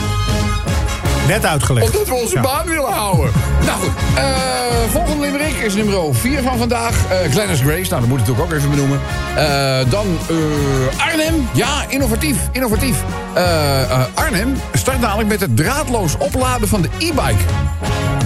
[1.26, 1.90] Net uitgelegd.
[1.92, 2.40] omdat we onze Ja.
[2.42, 3.30] baan willen houden.
[3.66, 4.24] Nou goed, eh,
[4.90, 6.94] volgende limerick is nummer 4 van vandaag.
[7.30, 9.00] Glennis Grace, nou dat moet ik natuurlijk ook even benoemen.
[9.36, 10.18] Eh, dan
[10.96, 12.96] Arnhem, ja, innovatief, innovatief.
[14.14, 17.44] Arnhem start dadelijk met het draadloos opladen van de e-bike.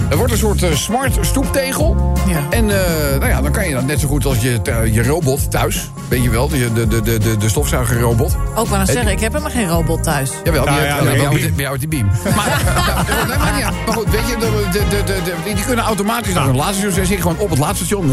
[0.09, 2.13] Er wordt een soort eh, smart stoeptegel.
[2.27, 2.39] Ja.
[2.49, 4.59] En eh, nou ja, dan kan je dat net zo goed als je,
[4.91, 5.89] je robot thuis.
[6.07, 8.35] Weet je wel, de, de, de, de, de stofzuigerrobot.
[8.55, 10.31] Ook wel het zeggen, ik heb helemaal geen robot thuis.
[10.43, 12.07] Jawel, Nou ja, bij jou bij jou die beam.
[12.35, 16.91] Maar, goed, weet je, de, de, de, de, de- die- kunnen automatisch naar een laadstation.
[16.93, 18.11] Ze zitten gewoon op het laadstation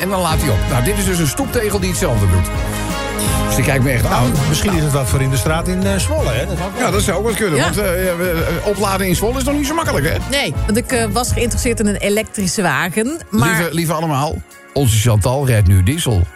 [0.00, 0.58] en dan laat hij op.
[0.70, 2.46] Nou, dit is dus een stoeptegel die hetzelfde doet.
[3.48, 4.32] Dus die kijkt me echt aan.
[4.32, 6.46] Nou, misschien is het wat voor in de straat in eh, Zwolle, hè?
[6.46, 6.56] Dat.
[6.78, 7.56] Ja, dat zou ook wel kunnen.
[7.58, 7.64] Ja.
[7.64, 10.16] Want eh, eh, opladen in Zwolle is nog niet zo makkelijk, hè?
[10.30, 13.18] Nee, want ik was geïnteresseerd in een elektrische wagen.
[13.30, 14.36] Maar Lieve, lieve allemaal,
[14.72, 16.26] onze Chantal rijdt nu diesel.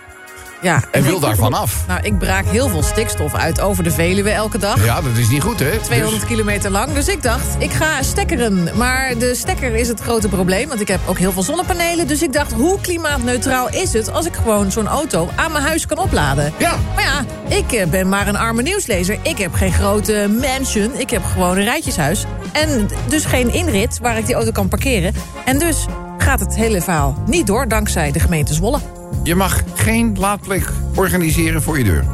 [0.62, 1.84] Ja, En wil daarvan af.
[1.86, 4.84] Nou, ik braak heel veel stikstof uit over de Veluwe elke dag.
[4.84, 5.78] Ja, dat is niet goed, hè?
[5.78, 6.92] 200 kilometer lang.
[6.92, 8.68] Dus ik dacht, ik ga stekkeren.
[8.74, 10.68] Maar de stekker is het grote probleem.
[10.68, 12.06] Want ik heb ook heel veel zonnepanelen.
[12.06, 14.12] Dus ik dacht, hoe klimaatneutraal is het...
[14.12, 16.52] als ik gewoon zo'n auto aan mijn huis kan opladen?
[16.58, 16.76] Ja.
[16.94, 17.24] Maar ja,
[17.56, 19.18] ik eh, ben maar een arme nieuwslezer.
[19.22, 20.90] Ik heb geen grote mansion.
[20.96, 22.24] Ik heb gewoon een rijtjeshuis.
[22.52, 25.14] En dus geen inrit waar ik die auto kan parkeren.
[25.44, 25.86] En dus
[26.18, 27.68] gaat het hele verhaal niet door...
[27.68, 29.01] dankzij de gemeente Zwolle.
[29.22, 32.04] Je mag geen laadplek organiseren voor je deur.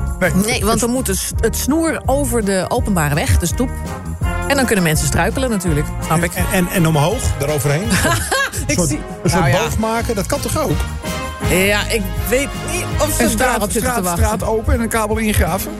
[0.46, 1.06] Nee, want dan moet
[1.40, 3.70] het snoer over de openbare weg, de stoep.
[4.48, 6.32] En dan kunnen mensen struikelen natuurlijk, snap ik.
[6.34, 7.82] En, en, en omhoog, daaroverheen.
[8.66, 9.62] Ik Een soort, zie- een soort Nou ja.
[9.62, 10.76] boog maken, dat kan toch ook?
[11.50, 14.24] Ja, ik weet niet of ze En daarop straat, zitten te straat, wachten.
[14.24, 15.72] straat open en een kabel ingraven.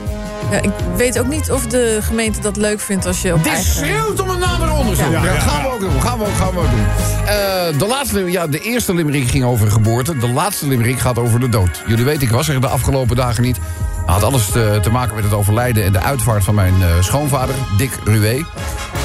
[0.51, 3.53] Ja, ik weet ook niet of de gemeente dat leuk vindt als je op Dit
[3.53, 3.71] eigen...
[3.71, 5.11] schreeuwt om een nader onderzoek.
[5.11, 6.01] Ja, Ja, ja, dat gaan we ook doen.
[6.01, 6.85] Gaan we ook, gaan we ook doen.
[7.25, 10.17] Eh, de, laatste, ja, de eerste limerick ging over geboorte.
[10.17, 11.83] De laatste limerick gaat over de dood.
[11.87, 13.57] Jullie weten, ik was er de afgelopen dagen niet.
[14.05, 17.55] Had alles te, te maken met het overlijden en de uitvaart van mijn eh, schoonvader,
[17.77, 18.45] Dick Ruwe.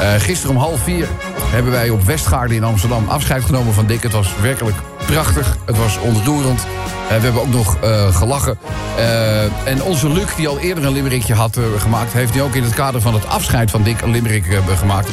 [0.00, 1.08] Eh, gisteren om half vier
[1.50, 4.02] hebben wij op Westgaarden in Amsterdam afscheid genomen van Dick.
[4.02, 5.56] Het was werkelijk prachtig.
[5.64, 6.60] Het was ontroerend.
[6.60, 8.58] Eh, we hebben ook nog eh, gelachen.
[8.96, 12.12] Eh, en onze Luc, die al eerder een limerickje had gemaakt...
[12.12, 15.08] heeft nu ook in het kader van het afscheid van Dick een limerick eh, gemaakt.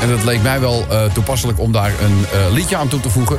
[0.00, 3.38] En het leek mij wel toepasselijk om daar een liedje aan toe te voegen...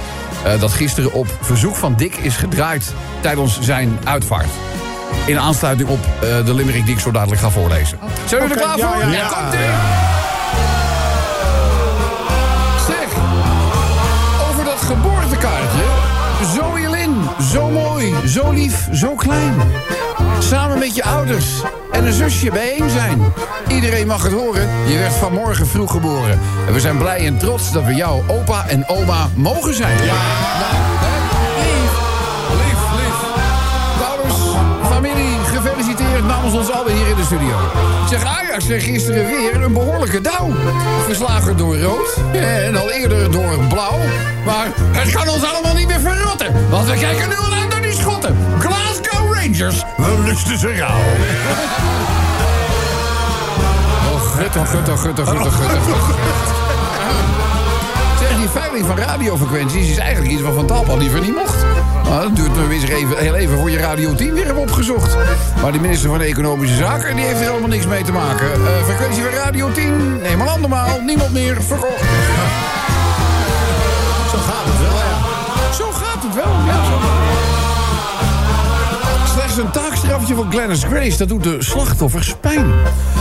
[0.60, 4.50] dat gisteren op verzoek van Dick is gedraaid tijdens zijn uitvaart.
[5.26, 6.00] In aansluiting op
[6.46, 8.00] de limerick die ik zo dadelijk ga voorlezen.
[8.26, 9.02] Zijn jullie er klaar ja, voor?
[9.02, 9.28] ja, ja.
[9.28, 9.60] komt-ie!
[9.60, 10.15] Zeg,
[17.52, 19.54] zo mooi, zo lief, zo klein.
[20.40, 21.46] Samen met je ouders
[21.92, 23.34] en een zusje bijeen zijn.
[23.68, 26.40] Iedereen mag het horen, je werd vanmorgen vroeg geboren.
[26.68, 29.98] En we zijn blij en trots dat we jouw opa en oma mogen zijn.
[29.98, 30.14] Ja,
[30.60, 30.76] nou,
[31.58, 31.92] lief,
[32.50, 33.18] lief, lief.
[34.10, 34.58] Ouders,
[34.90, 36.95] familie, gefeliciteerd namens ons in
[37.30, 37.58] de studio.
[38.10, 40.52] Zeg, Ajax kreeg gisteren weer een behoorlijke dauw.
[41.06, 44.00] Verslagen door rood en al eerder door blauw.
[44.46, 46.70] Maar het kan ons allemaal niet meer verrotten.
[46.70, 48.38] Want we kijken nu al uit naar die schotten.
[48.60, 51.00] Glasgow Rangers, we lusten ze rauw.
[54.14, 56.16] Oh, gut, oh, gut, oh, gut, oh, gut, oh, gut, oh, gut.
[58.20, 61.66] Zeg, die veiling van radiofrequenties is eigenlijk iets wat Van Talpa liever niet mocht.
[62.10, 65.16] Nou, dat duurt nog eens even, heel even voor je Radio 10 weer hebt opgezocht.
[65.62, 68.52] Maar de minister van Economische Zaken die heeft er helemaal niks mee te maken.
[68.52, 72.02] Eh, frequentie van Radio 10, neem maar andermaal, niemand meer, verkocht.
[74.32, 75.74] Zo gaat het wel, ja.
[75.74, 76.86] Zo gaat het wel, ja.
[76.86, 77.00] Zo.
[79.34, 82.74] Slechts een taakstrafje van Glennis Grace, dat doet de slachtoffers pijn.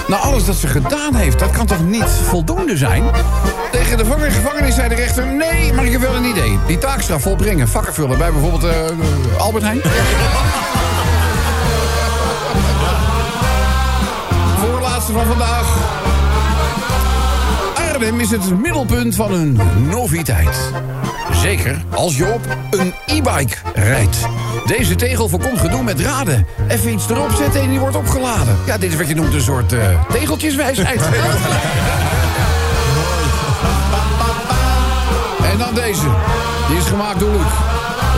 [0.08, 3.04] Nou, alles dat ze gedaan heeft, dat kan toch niet voldoende zijn?
[3.84, 5.26] Tegen de gevangenis zei de rechter...
[5.26, 6.58] nee, maar ik heb wel een idee.
[6.66, 8.72] Die taakstraf volbrengen, vakken vullen bij bijvoorbeeld eh,
[9.38, 9.80] Albert Heijn.
[14.60, 15.76] Voorlaatste van vandaag.
[17.74, 20.72] Arnhem is het middelpunt van een noviteit.
[21.32, 24.16] Zeker als je op een e-bike rijdt.
[24.66, 26.46] Deze tegel voorkomt gedoe met raden.
[26.68, 28.56] Even iets erop zetten en die wordt opgeladen.
[28.66, 31.00] Ja, dit is wat je noemt een soort eh, tegeltjeswijsheid.
[35.54, 36.06] en dan deze.
[36.68, 37.52] Die is gemaakt door Luc.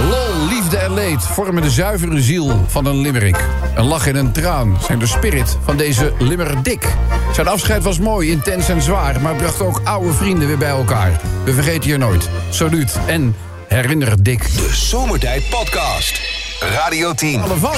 [0.09, 3.45] Lol, liefde en leed vormen de zuivere ziel van een limerick.
[3.75, 6.95] Een lach en een traan zijn de spirit van deze limmerdik.
[7.33, 9.21] Zijn afscheid was mooi, intens en zwaar...
[9.21, 11.21] maar bracht ook oude vrienden weer bij elkaar.
[11.45, 12.29] We vergeten je nooit.
[12.51, 13.37] Salut en
[13.69, 14.43] herinner Dick.
[14.43, 16.21] De Zomertijd Podcast.
[16.61, 17.43] Radio 10.
[17.43, 17.71] Alle van...
[17.71, 17.77] Oh,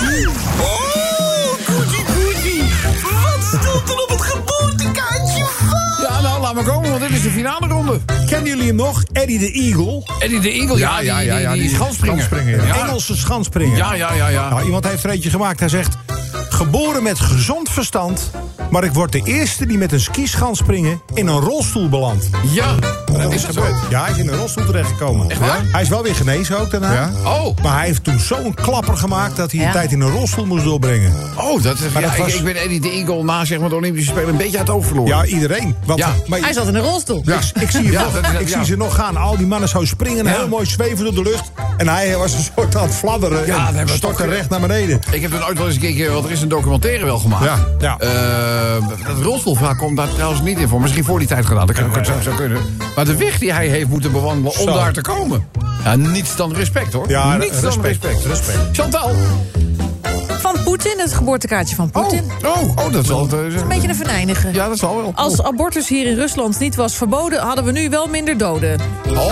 [1.66, 2.62] goedie, goedie.
[3.02, 4.47] Wat stond er op het van?
[6.18, 8.00] Ja, nou, laat maar komen, want dit is de finale ronde.
[8.26, 9.02] Kennen jullie hem nog?
[9.12, 10.02] Eddie de Eagle.
[10.18, 12.22] Eddie de Eagle, ja, Ja, ja, die, ja, die, die, die schansspringer.
[12.22, 12.74] schansspringer, ja.
[12.84, 13.76] Engelse schanspringer.
[13.76, 14.48] Ja, ja, ja, ja.
[14.48, 15.60] Nou, iemand heeft er eentje gemaakt.
[15.60, 15.96] Hij zegt...
[16.48, 18.30] Geboren met gezond verstand,
[18.70, 22.28] Maar ik word de eerste die met een skischans springen in een rolstoel belandt.
[22.52, 22.74] Ja,
[23.12, 23.62] Dat is zo?
[23.90, 25.30] Ja, hij is in een rolstoel terechtgekomen.
[25.30, 25.60] Echt waar?
[25.72, 26.92] Hij is wel weer genezen ook daarna.
[26.92, 27.10] Ja?
[27.24, 29.66] Oh, Maar hij heeft toen zo'n klapper gemaakt dat hij Ja.
[29.66, 31.12] een tijd in een rolstoel moest doorbrengen.
[31.36, 33.58] oh dat is, Maar ja, dat ik, was- ik ben Eddie de Eagle na zeg
[33.60, 35.16] maar, de Olympische Spelen een beetje uit het oog verloren.
[35.16, 35.76] Ja, iedereen.
[35.84, 36.14] Want, Ja.
[36.26, 37.22] maar Hij zat in een rolstoel.
[37.26, 38.56] ik, ik zie, je Ja, nog, dat is- ik ja.
[38.56, 39.16] zie ze nog gaan.
[39.16, 40.30] Al die mannen zo springen, Ja.
[40.30, 41.50] heel mooi zweven door de lucht.
[41.76, 43.46] En hij was een soort aan het fladderen.
[43.46, 45.00] Ja, dat en hebben we stortte toch- recht naar beneden.
[45.10, 47.44] Ik heb er ooit wel eens een keer, want er is een documentaire wel gemaakt.
[47.44, 47.96] Ja, ja.
[47.98, 48.57] Eh,
[49.06, 50.80] dat rolstoelvraag komt daar trouwens niet in voor.
[50.80, 52.58] Misschien voor die tijd gedaan, dat kan ook zo, zo kunnen.
[52.96, 54.72] Maar de weg die hij heeft moeten bewandelen om Zo.
[54.74, 55.48] daar te komen.
[55.84, 57.08] Ja, niets dan respect hoor.
[57.10, 58.24] Ja, niets dan respect, respect.
[58.26, 58.58] respect.
[58.72, 59.10] Chantal.
[60.40, 62.24] Van Poetin, het geboortekaartje van Oh, Poetin.
[62.44, 63.58] oh, oh, dat zal het eh, zijn.
[63.58, 64.52] Een beetje een venijnige.
[64.52, 65.12] Ja, dat zal wel.
[65.14, 67.40] Als abortus hier in Rusland niet was verboden...
[67.40, 68.80] hadden we nu wel minder doden.
[69.10, 69.22] Ja,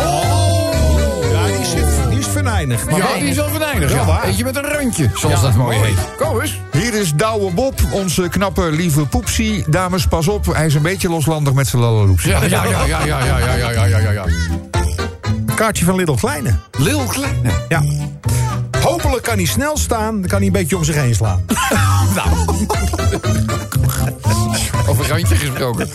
[2.36, 2.84] venijnig.
[2.84, 3.90] Maar Ja, die is wel venijnig.
[3.90, 4.24] Ja, Ja, waar.
[4.24, 5.98] Eentje met een randje, zoals dat mooi heet.
[6.16, 6.60] Kom eens.
[6.72, 9.64] Hier is Douwe Bob, onze knappe lieve poepsie.
[9.68, 12.24] Dames, pas op, hij is een beetje loslandig met zijn lalaloeps.
[12.24, 14.24] Ja, ja, ja, ja, ja, ja, ja, ja, ja,
[15.56, 16.54] kaartje van Little Kleine.
[16.78, 17.50] Lil Kleine.
[17.68, 17.82] Ja.
[18.80, 21.44] Hopelijk kan hij snel staan, dan kan hij een beetje om zich heen slaan.
[24.88, 25.88] Over randje gesproken.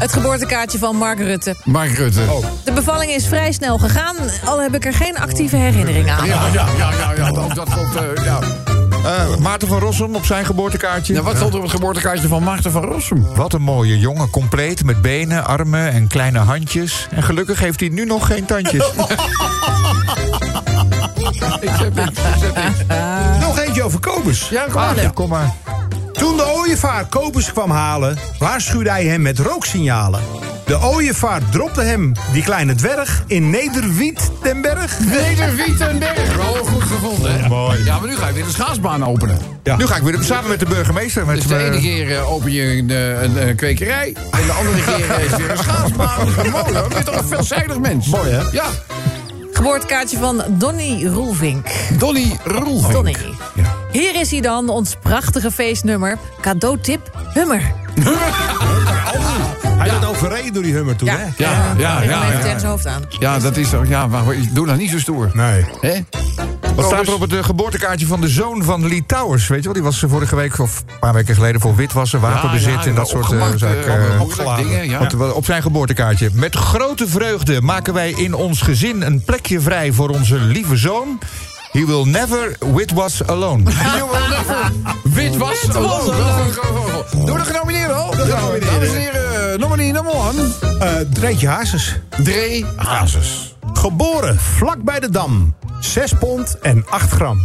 [0.00, 1.54] Het geboortekaartje van Mark Rutte.
[1.64, 2.20] Mark Rutte.
[2.64, 6.26] De bevalling is vrij snel gegaan, al heb ik er geen actieve herinnering aan.
[6.26, 8.38] Ja, ja, ja, ja, ja, ook dat komt, eh, ja.
[9.04, 11.14] Eh, Maarten van Rossum op zijn geboortekaartje.
[11.14, 13.26] Ja, wat stond er op het geboortekaartje van Maarten van Rossum?
[13.34, 17.06] Wat een mooie jongen, compleet met benen, armen en kleine handjes.
[17.10, 18.90] En gelukkig heeft hij nu nog geen tandjes.
[21.60, 22.78] Ik zet niks, ik niks.
[23.46, 24.48] Nog eentje over Kobus.
[24.48, 24.98] Ja, kom maar.
[24.98, 25.54] Ah, kom maar.
[26.20, 30.20] Toen de ooievaar Kobus kwam halen, waarschuwde hij hem met rooksignalen.
[30.66, 34.98] De ooievaar dropte hem, die kleine dwerg, in Nederwiet den Berg.
[34.98, 36.36] Neder-Wietenberg.
[36.36, 37.48] Wel goed gevonden, hè?
[37.48, 37.84] Mooi.
[37.84, 39.38] Ja, maar nu ga je weer de schaatsbaan openen.
[39.62, 39.76] Ja.
[39.76, 41.26] Nu ga ik weer samen met de burgemeester.
[41.26, 44.16] Met Dus de eh, ene keer eh, open je een, eh, een, een kwekerij.
[44.30, 46.24] En de andere keer eh, is weer een schaatsbaan.
[46.50, 46.88] Mooi hoor.
[46.88, 48.06] Je bent toch een veelzijdig mens.
[48.06, 48.42] Mooi, hè?
[48.52, 48.66] Ja.
[49.52, 51.66] Geboortekaartje van Donny Roelvink.
[51.98, 52.92] Donny Roelvink.
[52.92, 53.16] Donny.
[53.92, 56.18] Hier is hij dan, ons prachtige feestnummer.
[56.40, 57.62] Cadeautip Hummer.
[59.78, 61.24] Hij werd overreden door die hummer toen, Ja, hè?
[61.36, 62.20] Ja, ja, ja.
[62.26, 63.02] tegen zijn hoofd aan.
[63.18, 63.88] Ja, dat is toch...
[63.88, 65.30] Ja, maar doe nou niet zo stoer.
[65.32, 65.64] Nee.
[65.80, 65.94] Hè?
[66.74, 69.46] Wat staat er op het eh, geboortekaartje van de zoon van Lee Towers?
[69.48, 72.20] Weet je wel, die was eh, vorige week of een paar weken geleden voor witwassen,
[72.20, 74.56] wapenbezit Ja, ja, en dat soort eh, zaken.
[74.64, 75.06] dingen, ja.
[75.16, 76.30] Wat- Op zijn geboortekaartje.
[76.32, 81.18] Met grote vreugde maken wij in ons gezin een plekje vrij voor onze lieve zoon.
[81.72, 83.62] He will never witwas alone.
[85.02, 85.68] Wit was.
[85.76, 86.06] Oh,
[87.26, 88.10] Door de genomineerden al.
[88.16, 90.48] Dames en heren, nominee nummer one.
[90.78, 92.00] Eh Dreetje Hazes.
[92.24, 93.54] Dre Hazes.
[93.72, 95.54] Geboren vlak bij de Dam.
[95.80, 97.40] 6 pond en 8 gram.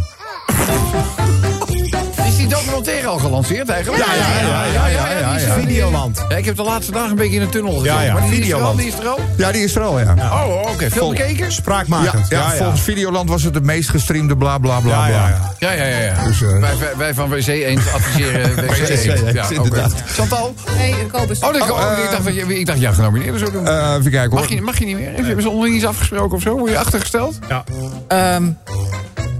[2.46, 4.04] Die documentaire al gelanceerd eigenlijk?
[4.06, 5.54] Ja, ja, ja, ja, ja, ja, die is- ja.
[5.54, 6.24] Videoland.
[6.28, 7.94] Ja, ik heb de laatste dagen een beetje in een tunnel gezeten.
[7.94, 8.78] Ja, ja, maar die is er al, Videoland.
[8.78, 9.18] die is er al.
[9.36, 10.14] Ja, die is er al, ja.
[10.46, 10.90] Oh, oké.
[10.90, 11.44] Veel bekeken?
[11.44, 12.28] Ja, Spraakmakend.
[12.28, 15.28] ja, volgens Videoland was het de meest gestreamde bla bla bla Ja, bla.
[15.28, 15.54] ja, ja.
[15.58, 15.98] Ja, ja, ja.
[15.98, 16.24] ja.
[16.24, 19.34] Dus, eh, wij, wij, wij van WC 1 adviseren WC 1.
[19.34, 19.92] Ja, inderdaad.
[20.06, 20.54] Chantal?
[20.76, 21.38] Nee, Kobus.
[21.40, 23.66] Oh, ik, oh, ik dacht dat je, ik dacht ja, genomineerden zou doen.
[23.68, 24.40] Eh, even kijken hoor.
[24.40, 25.12] mag, je, mag je niet meer?
[25.14, 26.58] Hebben ze onderling iets afgesproken of zo?
[26.58, 27.38] Word je achtergesteld?
[27.48, 27.64] Ja.
[28.08, 28.44] Ehm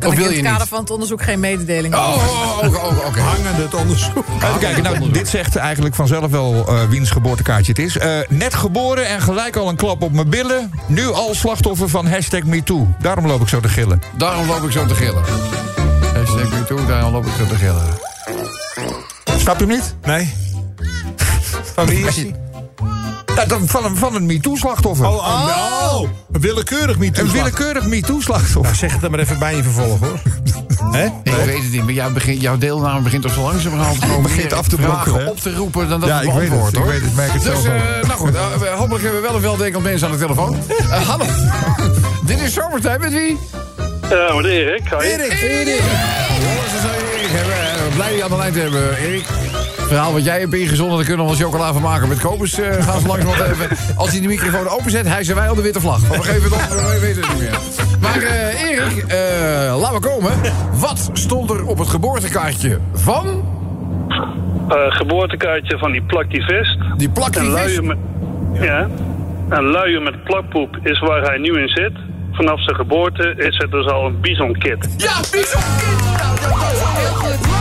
[0.07, 0.69] Of ik wil in je het kader niet?
[0.69, 3.21] van het onderzoek geen mededeling Oh, oh, oh, oh, oh, oké.
[3.21, 4.25] Hangende het onderzoek.
[4.43, 7.99] Even kijken, nou, dit zegt eigenlijk vanzelf wel eh, wiens geboortekaartje het is.
[7.99, 10.71] Eh, net geboren en gelijk al een klap op mijn billen.
[10.87, 12.87] Nu al slachtoffer van hashtag MeToo.
[12.99, 14.03] Daarom loop ik zo te gillen.
[14.17, 15.23] Daarom loop ik zo te gillen.
[16.15, 17.85] Hashtag me toe, daarom loop ik zo te gillen.
[19.39, 19.95] Snap je hem niet?
[20.03, 20.35] Nee.
[21.75, 22.35] Van wie is die?
[23.37, 25.07] Ja, dan van een, van een MeToo-slachtoffer.
[25.07, 25.95] Oh, oh.
[26.01, 26.09] oh.
[26.33, 28.63] Een willekeurig niet een willekeurig MeToo-slachtoffer.
[28.63, 30.19] Nou, zeg het er maar even bij in vervolg, hoor.
[30.93, 31.05] Hè?
[31.05, 34.69] Ik weet het niet, maar begint, jouw deelname begint toch zo langzamerhand gewoon begint af
[34.69, 35.29] te hè?
[35.29, 36.89] op te roepen dan dat Ja, het ik weet het, beantwoord, ik hoor.
[36.93, 37.73] weet het, merk het dus, zelf ook.
[37.83, 40.57] eh, nou goed, eh, we- hopelijk hebben we wel een weldenkend mensen aan de telefoon.
[40.91, 41.25] Eh, hallo.
[42.27, 43.39] Dit is Zomertijd met wie?
[44.11, 44.91] Ja, met Erik.
[44.91, 45.33] Erik.
[45.33, 45.43] Erik.
[45.43, 45.83] Erik
[47.95, 49.27] Blij je aan de lijn te hebben, Erik.
[49.87, 52.09] Het verhaal wat jij hebt ingezonden, daar kunnen we wel chocola van maken.
[52.09, 53.69] Met Kobus eh, gaan ze langs wat even.
[53.97, 56.01] Als hij de microfoon openzet, hijzen wij al de witte vlag.
[56.09, 57.59] Maar we geven het op, we weten het niet meer.
[58.01, 60.33] Maar eh, Erik, eh, laten we komen.
[60.73, 63.45] Wat stond er op het geboortekaartje van
[64.69, 66.79] Eh, geboortekaartje van die plaktivist.
[66.97, 67.53] die En plaktivist?
[67.53, 67.97] luien met,
[68.53, 68.89] ja,
[69.49, 71.93] en luien met plakpoep is waar hij nu in zit.
[72.33, 74.89] Vanaf zijn geboorte is het dus al een bisonkit.
[74.97, 76.05] Ja, Bison Kid!
[76.17, 77.56] Nou, dat was heel goed.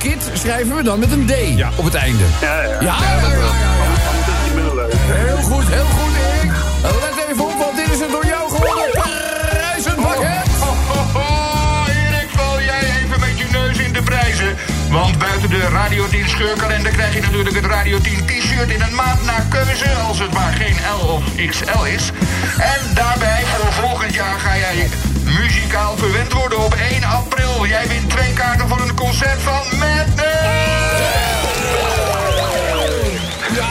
[0.00, 1.32] Kid schrijven we dan met een D
[1.76, 2.24] op het einde.
[2.40, 2.70] Ja, ja.
[2.70, 4.86] Ja, ja, ja, ja, ja.
[4.96, 6.52] Heel goed, heel goed, Erik.
[6.82, 10.48] Nou, Let even op, want dit is het door jou gewonnen prijzenpakket.
[11.86, 14.56] Erik, val jij even met je neus in de prijzen.
[14.90, 18.94] Want buiten de Radio 10 scheurkalender krijg je natuurlijk het Radio 10 t-shirt in een
[18.94, 22.10] maat naar keuze, als het maar geen L of XL is.
[22.58, 24.88] En daarbij voor volgend jaar ga jij
[25.38, 27.66] muzikaal verwend worden op 1 april.
[27.66, 30.28] Jij wint twee kaarten voor een concert van Madness.
[33.54, 33.68] Ja,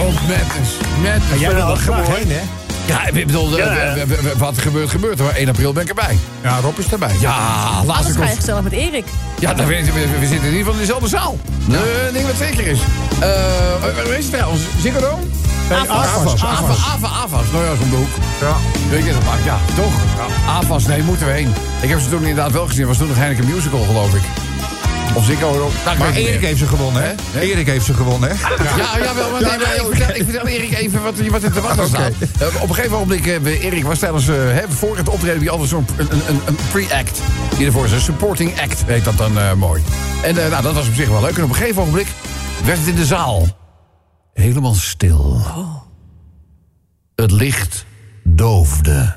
[0.00, 0.70] ook Madness.
[1.02, 1.40] Madness.
[1.40, 2.63] Jij wil er heen, hè?
[2.86, 3.64] Ja, ik bedoel, Ja.
[3.66, 4.02] eh,
[4.36, 5.20] wat gebeurt, gebeurt.
[5.20, 5.26] er.
[5.36, 6.18] 1 april ben ik erbij.
[6.42, 7.16] Ja, Rob is erbij.
[7.20, 7.30] Ja,
[7.84, 9.04] laatste Anders ga je gezellig met Erik.
[9.38, 11.38] Ja, dan we, we, we zitten in ieder geval in dezelfde zaal.
[11.70, 11.78] Eh
[12.12, 12.78] ding wat zeker is.
[13.20, 13.28] Eh
[13.80, 14.62] waar is het trouwens?
[14.80, 15.22] Ziggo Dome?
[15.70, 15.88] Avas.
[15.88, 16.16] Avas.
[16.16, 16.42] Avas.
[16.42, 16.78] Avas.
[16.94, 17.10] Avas.
[17.24, 17.50] Avas.
[17.52, 18.14] Nou ja, is om de hoek.
[18.40, 18.56] Ja.
[18.90, 19.92] Weet je, dat maakt, ja, toch?
[20.48, 21.52] Avas, nee, moeten we heen.
[21.80, 22.86] Ik heb ze toen inderdaad wel gezien.
[22.86, 24.22] was toen nog Heineken Musical, geloof ik.
[25.14, 25.70] Of Ziggo Dome.
[25.84, 27.40] Nou, Maar Erik heeft ze gewonnen, hè?
[27.40, 28.34] Erik heeft ze gewonnen, hè?
[28.76, 31.60] Ja, ja, wel, maar, nee, ik, vertel, ik vertel Erik even wat, wat er te
[31.60, 32.12] wachten staat.
[32.38, 35.68] Eh, op een gegeven moment, eh, Erik was tijdens, hè, voor het optreden bij altijd
[35.68, 37.20] zo'n een, een, een pre-act.
[37.56, 39.82] Die ervoor is, een supporting act, heet dat dan mooi.
[40.22, 41.36] En nou, dat was op zich wel leuk.
[41.36, 42.08] En op een gegeven ogenblik
[42.64, 43.46] werd het in de zaal
[44.34, 45.40] helemaal stil.
[47.14, 47.86] Het licht
[48.24, 49.16] doofde.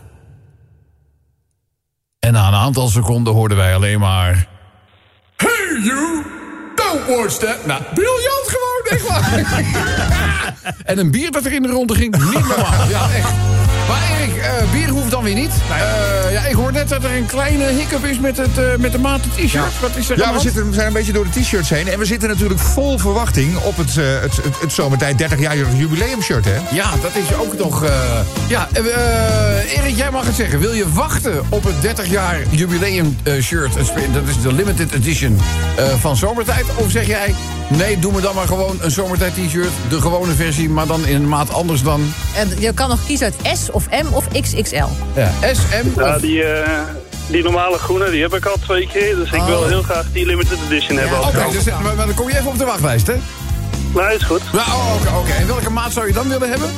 [2.19, 4.47] En na een aantal seconden hoorden wij alleen maar...
[5.37, 6.23] Hey you,
[6.75, 7.65] don't watch that.
[7.65, 10.53] Nou, briljant gewoon, echt waar.
[10.85, 12.89] en een bier dat er in de ronde ging, niet normaal.
[12.89, 13.56] Ja, echt.
[13.87, 15.51] Maar Erik, eh, bier hoeft dan weer niet.
[15.69, 18.91] Eh, ja, ik hoor net dat er een kleine hiccup is met, het, eh, met
[18.91, 19.79] de maten t-shirt.
[19.81, 21.87] Wat is er Ja, we, zitten, we zijn een beetje door de t-shirts heen.
[21.87, 26.55] En we zitten natuurlijk vol verwachting op het, het, het, het zomertijd 30-jarig jubileumshirt, hè?
[26.71, 27.85] Ja, dat is ook nog...
[28.47, 28.67] Ja,
[29.75, 30.59] Erik, jij mag het zeggen.
[30.59, 33.75] Wil je wachten op het 30 jaar jubileum eh, shirt?
[33.75, 35.39] Het spe- Dat is de limited edition
[35.99, 36.65] van Zomertijd.
[36.75, 37.35] Of zeg jij,
[37.67, 39.69] nee, doe me dan maar gewoon een Zomertijd t-shirt.
[39.89, 43.25] De gewone versie, maar dan in een maat anders dan En je kan nog kiezen
[43.43, 44.85] uit S of M of XXL.
[45.15, 46.21] ja, SM Ja, of...
[46.21, 46.79] die, eh,
[47.27, 49.15] die normale groene, die heb ik al twee keer.
[49.15, 51.17] Dus ik wil heel graag die limited edition hebben.
[51.17, 53.15] als Oké, dus, maar, maar dan kom je even op de wachtlijst, hè?
[53.93, 54.41] Nou, is goed.
[54.53, 55.31] Nou, oh, oké, oké.
[55.31, 56.69] En welke maat zou je dan willen hebben?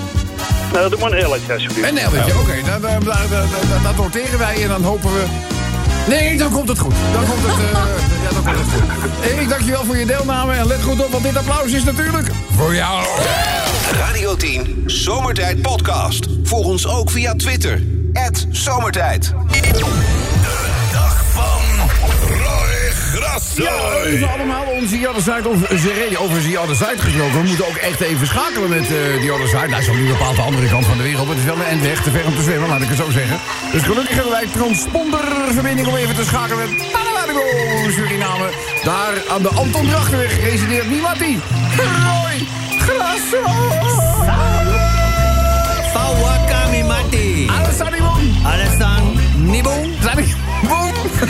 [0.74, 1.88] Nou, doe maar een L'tje alsjeblieft.
[1.90, 2.54] Een L'tje, oké.
[2.66, 5.24] dan- dan- dan- dan- dan- Dat noteren wij en dan hopen we...
[6.08, 6.94] Nee, dan komt het goed.
[7.14, 7.72] Dan komt het, eh,
[8.24, 9.32] ja, dan komt het goed.
[9.32, 10.54] Erik, dankjewel voor je deelname.
[10.54, 13.06] En let goed op, want dit applaus is natuurlijk voor jou.
[14.00, 16.28] Radio 10 Zomertijd Podcast.
[16.44, 17.82] Volg ons ook via Twitter.
[18.52, 19.34] Zomertijd.
[23.56, 25.58] Ja, even allemaal onze The Other Side of.
[26.18, 27.42] Over The Other Side gesproken.
[27.42, 29.68] We moeten ook echt even schakelen met eh The Other Side.
[29.68, 31.28] Nou, zo niet bepaald de andere kant van de wereld.
[31.28, 33.10] Maar het is wel een endweg, te ver om te zwemmen, laat ik het zo
[33.10, 33.38] zeggen.
[33.72, 37.46] Dus gelukkig hebben wij transponderverbinding om even te schakelen met Paramaribo,
[37.92, 38.50] Suriname.
[38.84, 41.40] Daar aan de Anton Drachtenweg resideert niemand die.
[41.78, 42.48] Roy
[42.80, 43.44] Grasso.
[45.94, 47.50] Fawakami mati.
[47.58, 48.36] Alasanimon.
[48.44, 49.72] Alasan nibo.
[49.72, 49.99] Sanimon.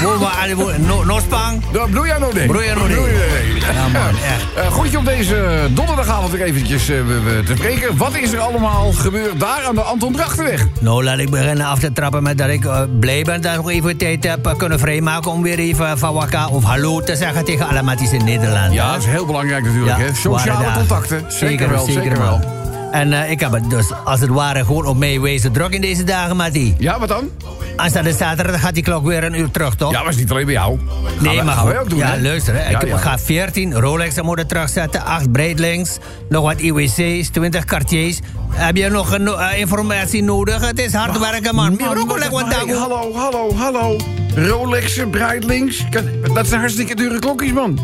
[0.03, 1.61] Boba alibo no no spang.
[1.73, 2.47] Nou, bloei aan nee.
[2.47, 2.95] Bloei aan no nee.
[2.95, 3.73] Bloei aan nee.
[3.73, 4.53] Ja, man, echt.
[4.55, 6.97] Eh, goed je op deze donderdagavond weer eventjes eh,
[7.45, 7.97] te spreken.
[7.97, 10.67] Wat is er allemaal gebeurd daar aan de Anton Drachtenweg?
[10.79, 13.57] Nou, laat ik beginnen af te trappen met dat ik eh, blij ben dat ik
[13.57, 17.45] nog even tijd heb eh, kunnen vrijmaken om weer even Fawaka of hallo te zeggen
[17.45, 18.73] tegen alle matties in Nederland.
[18.73, 19.97] Ja, dat is heel belangrijk natuurlijk.
[19.97, 20.13] hè?
[20.13, 21.23] Sociale contacten.
[21.27, 22.58] Zeker, wel, zeker, wel.
[22.91, 25.81] En eh, ik heb het dus als het ware gewoon op mij wezen druk in
[25.81, 26.75] deze dagen, Mattie.
[26.77, 27.29] Ja, wat dan?
[27.75, 29.91] Aanstaande zaterdag gaat die klok weer een uur terug, toch?
[29.91, 30.79] Ja, maar is niet alleen bij jou.
[31.15, 31.77] Gaan Nee, we- maar gaan goed.
[31.77, 32.21] ook doen, ja, hè?
[32.21, 32.69] luister, hè.
[32.69, 32.97] Ja, ik ja.
[32.97, 35.97] ga 14 Rolexen moeten terugzetten, 8 Breitlinks,
[36.29, 38.19] nog wat IWC's, 20 Cartiers.
[38.49, 40.67] Heb je nog een, eh, informatie nodig?
[40.67, 41.77] Het is hard werken, man.
[41.77, 42.73] Wat maar, dango.
[42.79, 43.95] Hallo, hallo, hallo.
[44.35, 45.85] Rolexen, Breitlinks.
[45.89, 47.79] Kan- Dat zijn hartstikke dure klokjes, man.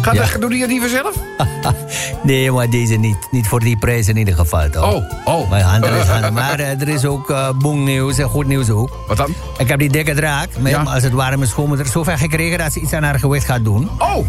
[0.00, 0.26] Gaat Ja.
[0.32, 1.14] dat, doe die niet vanzelf?
[2.22, 3.16] Nee, maar deze niet.
[3.30, 4.94] Niet voor die prijs in ieder geval, toch?
[4.94, 5.50] Oh, oh.
[5.50, 8.98] Maar, is maar eh, er is ook uh, boengnieuws en goed nieuws ook.
[9.08, 9.34] Wat dan?
[9.58, 10.82] Ik heb die dikke draak, met Ja.
[10.82, 13.90] als het ware mijn schoonmoeder, zover gekregen dat ze iets aan haar gewicht gaat doen.
[13.98, 14.26] Oh,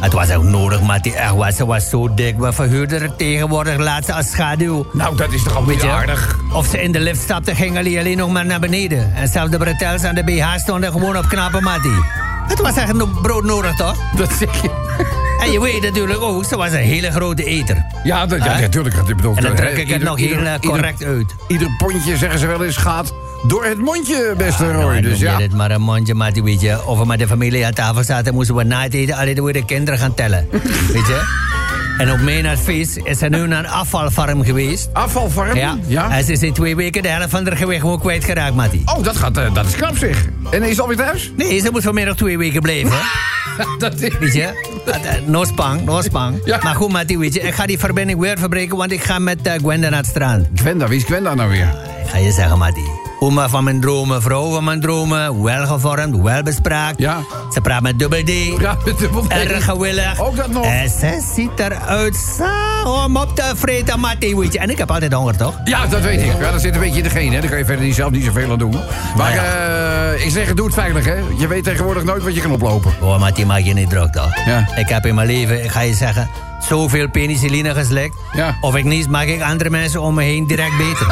[0.00, 2.38] Het was ook nodig, maar die echt was, ze was zo dik.
[2.38, 4.86] We verhuurden er tegenwoordig laatst als schaduw.
[4.92, 5.90] nou, dat is toch al Weet niet je?
[5.90, 6.38] aardig.
[6.52, 9.14] Of ze in de lift stapte, ging die alleen nog maar naar beneden.
[9.14, 12.04] En zelfs de bretels aan de BH stonden gewoon op knappe mattie.
[12.48, 13.96] Het was echt no- broodnodig, toch?
[14.16, 14.70] Dat zeg je.
[15.40, 17.84] En je weet natuurlijk ook, ze was een hele grote eter.
[18.04, 18.94] Ja, dat, ja, natuurlijk.
[18.94, 21.34] Ik bedoel, En dan druk ik het ieder- nog heel eh, ieder- correct uit.
[21.48, 23.12] Ieder pondje, zeggen ze wel eens, gaat
[23.46, 25.00] door het mondje, beste Nou, Roy.
[25.00, 25.36] Dus ja.
[25.36, 26.86] dit maar een mondje, Mattie, weet je.
[26.86, 29.52] Of we met de familie aan tafel zaten, moesten we na het eten alleen weer
[29.52, 30.48] de kinderen gaan tellen.
[30.92, 31.22] weet je?
[32.00, 34.88] En op mijn advies is ze nu naar een afvalfarm geweest.
[34.92, 35.56] Afvalfarm?
[35.56, 35.78] Ja.
[35.86, 36.10] ja.
[36.10, 38.82] En ze is in twee weken de helft van haar gewicht gewoon kwijtgeraakt, Mattie.
[38.84, 40.24] Oh, dat, gaat, eh, dat is knap zeg.
[40.50, 41.32] En is ze alweer thuis?
[41.36, 42.92] Nee, ze moet vanmiddag twee weken blijven.
[43.78, 44.18] dat is...
[44.18, 44.42] Weet je?
[44.86, 46.40] Eh, No spang, no spang.
[46.44, 46.58] Ja.
[46.62, 49.42] Maar goed, Mattie, weet je, ik ga die verbinding weer verbreken, want ik ga met
[49.42, 50.46] eh, Gwenda naar het strand.
[50.54, 51.68] Gwenda, wie is Gwenda nou weer?
[52.04, 52.99] Ik ga je zeggen, Mattie.
[53.22, 55.42] Oma van mijn dromen, vrouw van mijn dromen.
[55.42, 56.98] Welgevormd, welbespraakt.
[56.98, 57.20] Ja.
[57.52, 58.30] Ze praat met dubbel D.
[58.60, 59.28] Ja, met dubbel D.
[59.32, 60.20] Erg gewillig.
[60.20, 60.64] Ook dat nog.
[60.64, 64.58] En ze ziet eruit zo om op te vreten, weet je.
[64.58, 65.54] En ik heb altijd honger, toch?
[65.64, 66.32] Ja, dat weet ik.
[66.40, 67.32] Ja, dat zit een beetje in de genen.
[67.32, 67.40] hè.
[67.40, 68.70] Daar kan je verder niet, zelf niet zoveel aan doen.
[69.16, 69.46] Maar Nou
[70.16, 71.16] eh, ik zeg, doe het veilig, hè.
[71.38, 72.92] Je weet tegenwoordig nooit wat je kan oplopen.
[73.00, 74.36] Oh, Mattie, maak je niet druk, toch?
[74.46, 74.68] Ja.
[74.76, 76.28] Ik heb in mijn leven, ik ga je zeggen,
[76.64, 78.16] zoveel penicilline geslikt.
[78.32, 78.56] Ja.
[78.60, 81.06] Of ik niet, maak ik andere mensen om me heen direct beter.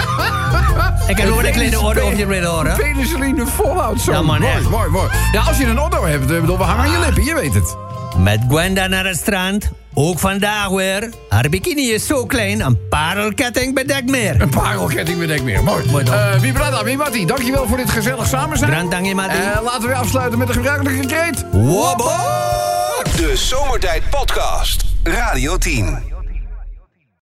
[1.11, 2.77] ik heb nog een kleine orde of je het willen horen.
[2.77, 4.13] Penicilline volhoudt zo.
[4.13, 4.69] Ja, man, mooi, echt.
[4.69, 5.09] mooi, mooi.
[5.33, 7.77] Ja, als je een otto hebt, bedoel, we hangen aan je lippen, je weet het.
[8.19, 9.71] Met Gwenda naar het strand.
[9.95, 11.11] Ook vandaag weer.
[11.29, 14.41] Haar bikini is zo klein, een parelketting bedekt meer.
[14.41, 15.65] Een parelketting bedekt meer.
[15.65, 15.85] Mooi.
[15.91, 16.15] Mooi dan.
[16.15, 18.71] Eh Vibrata, Mimati, dankjewel voor dit gezellig samen zijn.
[18.71, 19.41] Grand dank je, Mattie.
[19.41, 21.45] Eh, laten we afsluiten met de gebruikelijke kreet.
[21.53, 22.13] Wobbo!
[23.17, 24.88] De Zomertijd Podcast.
[25.05, 26.18] Radio 10.